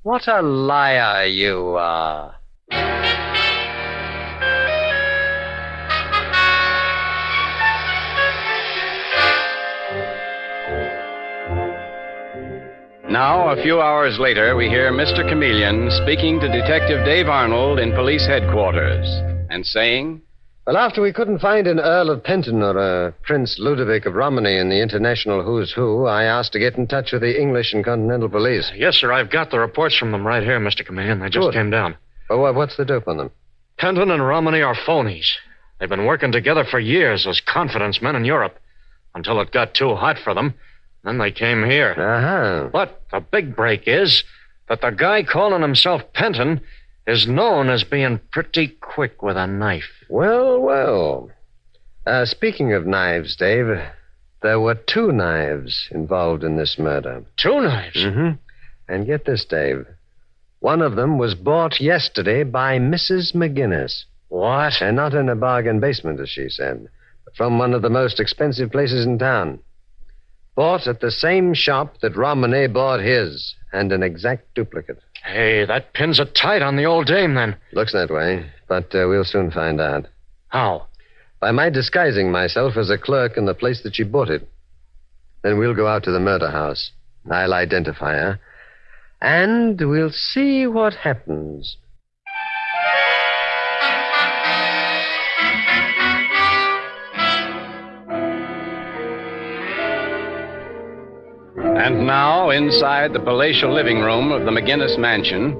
What 0.02 0.26
a 0.26 0.42
liar 0.42 1.26
you 1.26 1.76
are. 1.78 2.34
Now, 13.08 13.50
a 13.50 13.62
few 13.62 13.80
hours 13.80 14.18
later, 14.18 14.56
we 14.56 14.68
hear 14.68 14.90
Mr. 14.90 15.26
Chameleon 15.28 15.90
speaking 15.92 16.40
to 16.40 16.48
Detective 16.48 17.04
Dave 17.04 17.28
Arnold 17.28 17.78
in 17.78 17.92
police 17.92 18.26
headquarters 18.26 19.06
and 19.48 19.64
saying, 19.64 20.20
Well, 20.66 20.76
after 20.76 21.00
we 21.00 21.12
couldn't 21.12 21.38
find 21.38 21.68
an 21.68 21.78
Earl 21.78 22.10
of 22.10 22.24
Penton 22.24 22.62
or 22.62 22.76
a 22.76 23.12
Prince 23.22 23.60
Ludovic 23.60 24.06
of 24.06 24.14
Romany 24.14 24.58
in 24.58 24.70
the 24.70 24.82
international 24.82 25.44
who's 25.44 25.72
who, 25.72 26.06
I 26.06 26.24
asked 26.24 26.52
to 26.54 26.58
get 26.58 26.74
in 26.74 26.88
touch 26.88 27.12
with 27.12 27.22
the 27.22 27.40
English 27.40 27.72
and 27.72 27.84
Continental 27.84 28.28
Police. 28.28 28.72
Yes, 28.74 28.96
sir. 28.96 29.12
I've 29.12 29.30
got 29.30 29.52
the 29.52 29.60
reports 29.60 29.96
from 29.96 30.10
them 30.10 30.26
right 30.26 30.42
here, 30.42 30.58
Mr. 30.58 30.84
Chameleon. 30.84 31.20
They 31.20 31.28
just 31.28 31.46
Good. 31.46 31.54
came 31.54 31.70
down. 31.70 31.96
Well, 32.28 32.52
what's 32.54 32.76
the 32.76 32.84
dope 32.84 33.06
on 33.06 33.18
them? 33.18 33.30
Penton 33.78 34.10
and 34.10 34.26
Romany 34.26 34.62
are 34.62 34.74
phonies. 34.74 35.28
They've 35.78 35.88
been 35.88 36.06
working 36.06 36.32
together 36.32 36.64
for 36.68 36.80
years 36.80 37.24
as 37.28 37.40
confidence 37.40 38.02
men 38.02 38.16
in 38.16 38.24
Europe 38.24 38.58
until 39.14 39.40
it 39.40 39.52
got 39.52 39.74
too 39.74 39.94
hot 39.94 40.18
for 40.18 40.34
them. 40.34 40.54
Then 41.06 41.18
they 41.18 41.30
came 41.30 41.64
here. 41.64 41.92
Uh-huh. 41.92 42.68
But 42.72 43.00
the 43.12 43.20
big 43.20 43.54
break 43.54 43.84
is 43.86 44.24
that 44.68 44.80
the 44.80 44.90
guy 44.90 45.22
calling 45.22 45.62
himself 45.62 46.02
Penton 46.12 46.60
is 47.06 47.28
known 47.28 47.70
as 47.70 47.84
being 47.84 48.18
pretty 48.32 48.66
quick 48.66 49.22
with 49.22 49.36
a 49.36 49.46
knife. 49.46 50.04
Well, 50.10 50.60
well. 50.60 51.30
Uh, 52.04 52.24
speaking 52.24 52.72
of 52.72 52.86
knives, 52.86 53.36
Dave, 53.36 53.66
there 54.42 54.58
were 54.58 54.74
two 54.74 55.12
knives 55.12 55.86
involved 55.92 56.42
in 56.42 56.56
this 56.56 56.76
murder. 56.76 57.24
Two 57.36 57.60
knives? 57.60 57.98
Mm-hmm. 57.98 58.30
And 58.88 59.06
get 59.06 59.26
this, 59.26 59.44
Dave. 59.44 59.86
One 60.58 60.82
of 60.82 60.96
them 60.96 61.18
was 61.18 61.36
bought 61.36 61.80
yesterday 61.80 62.42
by 62.42 62.80
Mrs. 62.80 63.32
McGinnis. 63.32 64.06
What? 64.28 64.72
And 64.80 64.96
not 64.96 65.14
in 65.14 65.28
a 65.28 65.36
bargain 65.36 65.78
basement, 65.78 66.18
as 66.18 66.30
she 66.30 66.48
said, 66.48 66.88
but 67.24 67.36
from 67.36 67.60
one 67.60 67.74
of 67.74 67.82
the 67.82 67.90
most 67.90 68.18
expensive 68.18 68.72
places 68.72 69.06
in 69.06 69.20
town. 69.20 69.60
Bought 70.56 70.86
at 70.86 71.00
the 71.00 71.10
same 71.10 71.54
shop 71.54 72.00
that 72.00 72.16
Romany 72.16 72.66
bought 72.66 73.00
his, 73.00 73.54
and 73.72 73.92
an 73.92 74.02
exact 74.02 74.54
duplicate. 74.54 74.98
Hey, 75.22 75.66
that 75.66 75.92
pins 75.92 76.18
it 76.18 76.34
tight 76.34 76.62
on 76.62 76.76
the 76.76 76.86
old 76.86 77.06
dame, 77.06 77.34
then. 77.34 77.56
Looks 77.72 77.92
that 77.92 78.10
way, 78.10 78.50
but 78.66 78.94
uh, 78.94 79.06
we'll 79.06 79.24
soon 79.24 79.50
find 79.50 79.80
out. 79.80 80.06
How? 80.48 80.86
By 81.40 81.50
my 81.50 81.68
disguising 81.68 82.32
myself 82.32 82.76
as 82.78 82.88
a 82.88 82.96
clerk 82.96 83.36
in 83.36 83.44
the 83.44 83.54
place 83.54 83.82
that 83.82 83.96
she 83.96 84.02
bought 84.02 84.30
it. 84.30 84.48
Then 85.42 85.58
we'll 85.58 85.74
go 85.74 85.86
out 85.86 86.04
to 86.04 86.10
the 86.10 86.20
murder 86.20 86.50
house. 86.50 86.90
I'll 87.30 87.52
identify 87.52 88.14
her. 88.14 88.40
And 89.20 89.78
we'll 89.78 90.10
see 90.10 90.66
what 90.66 90.94
happens. 90.94 91.76
And 101.76 102.06
now, 102.06 102.48
inside 102.50 103.12
the 103.12 103.20
palatial 103.20 103.70
living 103.70 104.00
room 104.00 104.32
of 104.32 104.46
the 104.46 104.50
McGinnis 104.50 104.98
mansion, 104.98 105.54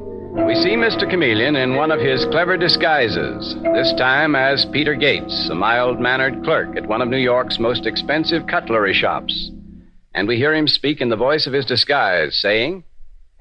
we 0.47 0.55
see 0.55 0.71
Mr. 0.71 1.09
Chameleon 1.09 1.57
in 1.57 1.77
one 1.77 1.93
of 1.93 2.01
his 2.01 2.25
clever 2.27 2.57
disguises, 2.57 3.55
this 3.75 3.93
time 3.99 4.35
as 4.35 4.65
Peter 4.73 4.95
Gates, 4.95 5.51
a 5.51 5.55
mild 5.55 6.01
mannered 6.01 6.43
clerk 6.43 6.75
at 6.75 6.87
one 6.87 7.03
of 7.03 7.09
New 7.09 7.19
York's 7.19 7.59
most 7.59 7.85
expensive 7.85 8.47
cutlery 8.47 8.95
shops. 8.95 9.51
And 10.15 10.27
we 10.27 10.37
hear 10.39 10.55
him 10.55 10.67
speak 10.67 11.03
in 11.03 11.11
the 11.11 11.17
voice 11.17 11.47
of 11.47 11.53
his 11.53 11.67
disguise, 11.67 12.41
saying, 12.41 12.85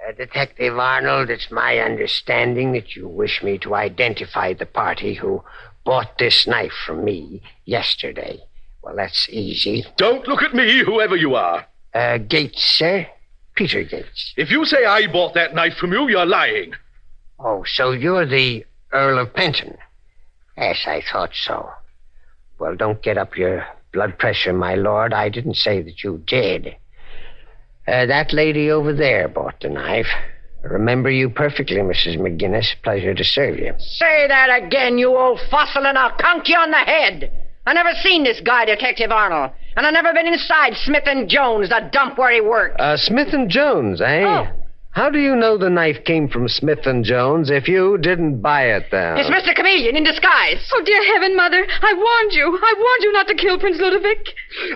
Uh, 0.05 0.11
Detective 0.11 0.77
Arnold, 0.77 1.29
it's 1.29 1.49
my 1.49 1.79
understanding 1.79 2.73
that 2.73 2.93
you 2.93 3.07
wish 3.07 3.41
me 3.41 3.57
to 3.59 3.73
identify 3.73 4.53
the 4.53 4.65
party 4.65 5.13
who 5.13 5.43
bought 5.85 6.17
this 6.17 6.45
knife 6.45 6.75
from 6.85 7.05
me 7.05 7.41
yesterday. 7.63 8.37
Well, 8.83 8.97
that's 8.97 9.29
easy. 9.29 9.85
Don't 9.95 10.27
look 10.27 10.43
at 10.43 10.53
me, 10.53 10.83
whoever 10.83 11.15
you 11.15 11.35
are. 11.35 11.65
Uh, 11.95 12.17
Gates, 12.17 12.61
sir? 12.61 13.07
Peter 13.55 13.83
Gates. 13.83 14.33
If 14.35 14.51
you 14.51 14.65
say 14.65 14.83
I 14.83 15.07
bought 15.07 15.33
that 15.35 15.55
knife 15.55 15.75
from 15.79 15.93
you, 15.93 16.09
you're 16.09 16.25
lying. 16.25 16.73
Oh, 17.39 17.63
so 17.65 17.91
you're 17.91 18.25
the 18.25 18.65
Earl 18.91 19.17
of 19.17 19.33
Penton? 19.33 19.77
Yes, 20.57 20.83
I 20.85 21.01
thought 21.09 21.31
so. 21.33 21.69
Well, 22.59 22.75
don't 22.75 23.01
get 23.01 23.17
up 23.17 23.37
your 23.37 23.65
blood 23.93 24.19
pressure, 24.19 24.51
my 24.51 24.75
lord. 24.75 25.13
I 25.13 25.29
didn't 25.29 25.55
say 25.55 25.81
that 25.83 26.03
you 26.03 26.21
did. 26.27 26.75
Uh, 27.87 28.05
that 28.07 28.33
lady 28.33 28.69
over 28.69 28.93
there 28.93 29.29
bought 29.29 29.61
the 29.61 29.69
knife. 29.69 30.07
Remember 30.63 31.09
you 31.09 31.29
perfectly, 31.29 31.77
Mrs. 31.77 32.17
McGinnis. 32.17 32.75
Pleasure 32.83 33.13
to 33.13 33.23
serve 33.23 33.57
you. 33.57 33.73
Say 33.77 34.27
that 34.27 34.63
again, 34.63 34.97
you 34.97 35.15
old 35.15 35.39
fossil, 35.49 35.85
and 35.85 35.97
I'll 35.97 36.17
conk 36.17 36.49
you 36.49 36.57
on 36.57 36.71
the 36.71 36.77
head. 36.77 37.44
I 37.65 37.73
never 37.73 37.93
seen 38.03 38.23
this 38.23 38.41
guy, 38.41 38.65
Detective 38.65 39.11
Arnold. 39.11 39.51
And 39.75 39.85
I 39.85 39.91
never 39.91 40.13
been 40.13 40.27
inside 40.27 40.73
Smith 40.75 41.03
and 41.05 41.27
Jones, 41.27 41.69
the 41.69 41.89
dump 41.91 42.17
where 42.17 42.31
he 42.31 42.41
worked. 42.41 42.79
Uh, 42.79 42.95
Smith 42.95 43.33
and 43.33 43.49
Jones, 43.49 44.01
eh? 44.01 44.23
Oh. 44.23 44.47
How 44.91 45.09
do 45.09 45.19
you 45.19 45.35
know 45.35 45.57
the 45.57 45.69
knife 45.69 46.05
came 46.05 46.29
from 46.29 46.47
Smith 46.47 46.85
and 46.85 47.03
Jones 47.03 47.49
if 47.49 47.67
you 47.67 47.97
didn't 47.97 48.39
buy 48.39 48.67
it 48.67 48.85
there? 48.91 49.17
It's 49.17 49.29
Mr. 49.29 49.53
Chameleon 49.53 49.97
in 49.97 50.05
disguise. 50.05 50.71
Oh, 50.73 50.81
dear 50.85 51.03
heaven, 51.13 51.35
Mother. 51.35 51.65
I 51.81 51.93
warned 51.93 52.31
you. 52.31 52.45
I 52.45 52.73
warned 52.77 53.03
you 53.03 53.11
not 53.11 53.27
to 53.27 53.35
kill 53.35 53.59
Prince 53.59 53.77
Ludovic. 53.77 54.25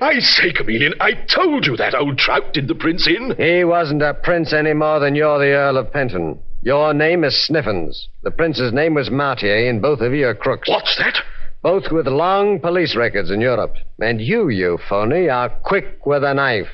I 0.01 0.19
say, 0.19 0.51
Chameleon, 0.51 0.95
I 0.99 1.13
told 1.33 1.65
you 1.65 1.77
that 1.77 1.95
old 1.95 2.17
trout 2.17 2.51
did 2.53 2.67
the 2.67 2.75
prince 2.75 3.07
in. 3.07 3.33
He 3.37 3.63
wasn't 3.63 4.01
a 4.01 4.13
prince 4.13 4.51
any 4.51 4.73
more 4.73 4.99
than 4.99 5.15
you're 5.15 5.39
the 5.39 5.53
Earl 5.53 5.77
of 5.77 5.93
Penton. 5.93 6.37
Your 6.63 6.93
name 6.93 7.23
is 7.23 7.47
Sniffens. 7.49 8.07
The 8.23 8.31
prince's 8.31 8.73
name 8.73 8.95
was 8.95 9.09
Martier, 9.09 9.69
and 9.69 9.81
both 9.81 10.01
of 10.01 10.13
you 10.13 10.27
are 10.27 10.35
crooks. 10.35 10.67
What's 10.67 10.97
that? 10.97 11.15
Both 11.61 11.91
with 11.91 12.07
long 12.07 12.59
police 12.59 12.95
records 12.95 13.31
in 13.31 13.41
Europe. 13.41 13.75
And 13.99 14.21
you, 14.21 14.49
you 14.49 14.79
phony, 14.87 15.29
are 15.29 15.49
quick 15.49 16.05
with 16.05 16.23
a 16.23 16.33
knife. 16.33 16.69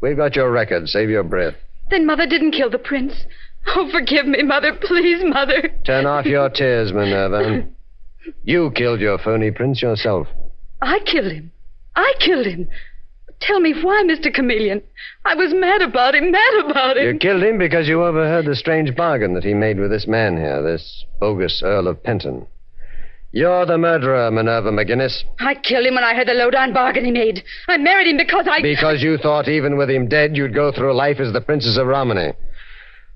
We've 0.00 0.16
got 0.16 0.36
your 0.36 0.50
record. 0.50 0.88
Save 0.88 1.10
your 1.10 1.22
breath. 1.22 1.54
Then 1.90 2.06
Mother 2.06 2.26
didn't 2.26 2.52
kill 2.52 2.70
the 2.70 2.78
prince. 2.78 3.24
Oh, 3.68 3.88
forgive 3.90 4.26
me, 4.26 4.42
Mother. 4.42 4.72
Please, 4.80 5.22
Mother. 5.24 5.70
Turn 5.86 6.06
off 6.06 6.26
your 6.26 6.50
tears, 6.50 6.92
Minerva. 6.92 7.66
You 8.42 8.70
killed 8.74 9.00
your 9.00 9.18
phony 9.18 9.50
prince 9.50 9.82
yourself. 9.82 10.26
I 10.80 10.98
killed 11.00 11.30
him. 11.30 11.52
I 11.94 12.14
killed 12.20 12.46
him. 12.46 12.68
Tell 13.40 13.60
me 13.60 13.74
why, 13.82 14.02
Mr. 14.06 14.32
Chameleon. 14.32 14.82
I 15.26 15.34
was 15.34 15.52
mad 15.52 15.82
about 15.82 16.14
him, 16.14 16.30
mad 16.30 16.64
about 16.64 16.96
him. 16.96 17.04
You 17.06 17.18
killed 17.18 17.42
him 17.42 17.58
because 17.58 17.86
you 17.86 18.02
overheard 18.02 18.46
the 18.46 18.56
strange 18.56 18.94
bargain 18.96 19.34
that 19.34 19.44
he 19.44 19.52
made 19.52 19.78
with 19.78 19.90
this 19.90 20.06
man 20.06 20.36
here, 20.38 20.62
this 20.62 21.04
bogus 21.20 21.62
Earl 21.62 21.88
of 21.88 22.02
Penton. 22.02 22.46
You're 23.34 23.66
the 23.66 23.76
murderer, 23.76 24.30
Minerva 24.30 24.70
McGinnis. 24.70 25.24
I 25.40 25.56
killed 25.56 25.86
him 25.86 25.96
when 25.96 26.04
I 26.04 26.14
heard 26.14 26.28
the 26.28 26.34
low-down 26.34 26.72
bargain 26.72 27.04
he 27.04 27.10
made. 27.10 27.42
I 27.66 27.76
married 27.78 28.06
him 28.06 28.16
because 28.16 28.46
I... 28.48 28.62
Because 28.62 29.02
you 29.02 29.18
thought 29.18 29.48
even 29.48 29.76
with 29.76 29.90
him 29.90 30.08
dead, 30.08 30.36
you'd 30.36 30.54
go 30.54 30.70
through 30.70 30.94
life 30.94 31.18
as 31.18 31.32
the 31.32 31.40
Princess 31.40 31.76
of 31.76 31.88
Romany. 31.88 32.32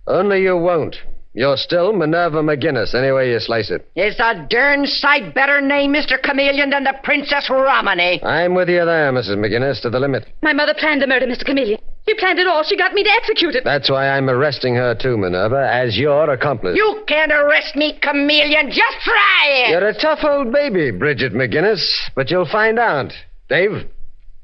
Only 0.09 0.43
you 0.43 0.57
won't. 0.57 0.97
You're 1.35 1.57
still 1.57 1.93
Minerva 1.93 2.43
McGinnis, 2.43 2.97
any 2.97 3.13
way 3.13 3.31
you 3.31 3.39
slice 3.39 3.71
it. 3.71 3.89
It's 3.95 4.19
a 4.19 4.45
darn 4.51 4.87
sight 4.87 5.37
better 5.37 5.61
name, 5.61 5.93
Mr. 5.93 6.21
Chameleon, 6.21 6.71
than 6.71 6.83
the 6.83 6.95
Princess 7.05 7.49
Romany. 7.49 8.21
I'm 8.25 8.57
with 8.57 8.69
you 8.69 8.85
there, 8.85 9.13
Mrs. 9.13 9.37
McGinnis, 9.37 9.81
to 9.83 9.91
the 9.91 10.01
limit. 10.01 10.27
My 10.43 10.53
mother 10.53 10.75
planned 10.77 11.01
the 11.01 11.07
murder, 11.07 11.29
Mr. 11.29 11.45
Chameleon. 11.45 11.79
She 12.09 12.15
planned 12.15 12.39
it 12.39 12.47
all. 12.47 12.63
She 12.63 12.75
got 12.75 12.95
me 12.95 13.03
to 13.05 13.11
execute 13.11 13.55
it. 13.55 13.65
That's 13.65 13.91
why 13.91 14.09
I'm 14.09 14.31
arresting 14.31 14.75
her 14.77 14.95
too, 14.95 15.19
Minerva, 15.19 15.69
as 15.71 15.99
your 15.99 16.31
accomplice. 16.31 16.75
You 16.75 17.05
can't 17.07 17.31
arrest 17.31 17.77
me, 17.77 17.99
Chameleon. 18.01 18.71
Just 18.71 19.05
try 19.05 19.47
it. 19.47 19.71
You're 19.73 19.89
a 19.89 20.01
tough 20.01 20.21
old 20.23 20.51
baby, 20.51 20.91
Bridget 20.91 21.35
McGinnis, 21.35 21.87
but 22.15 22.31
you'll 22.31 22.49
find 22.49 22.79
out. 22.79 23.13
Dave, 23.51 23.85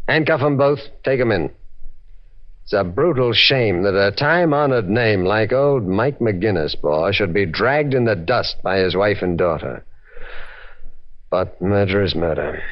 handcuff 0.06 0.42
'em 0.42 0.58
both. 0.58 0.80
Take 1.04 1.20
'em 1.20 1.32
in. 1.32 1.50
It's 2.64 2.74
a 2.74 2.84
brutal 2.84 3.32
shame 3.32 3.82
that 3.84 3.94
a 3.94 4.12
time 4.12 4.52
honored 4.52 4.90
name 4.90 5.24
like 5.24 5.54
old 5.54 5.86
Mike 5.86 6.18
McGinnis, 6.18 6.78
boy, 6.78 7.12
should 7.12 7.32
be 7.32 7.46
dragged 7.46 7.94
in 7.94 8.04
the 8.04 8.14
dust 8.14 8.56
by 8.62 8.76
his 8.76 8.94
wife 8.94 9.22
and 9.22 9.38
daughter. 9.38 9.84
But 11.30 11.62
murder 11.62 12.02
is 12.02 12.14
murder. 12.14 12.62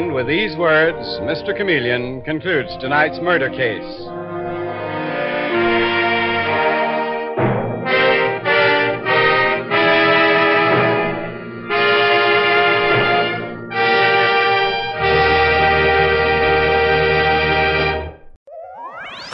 And 0.00 0.14
with 0.14 0.28
these 0.28 0.56
words, 0.56 1.06
Mr. 1.28 1.54
Chameleon 1.54 2.22
concludes 2.22 2.74
tonight's 2.80 3.20
murder 3.20 3.50
case. 3.50 4.19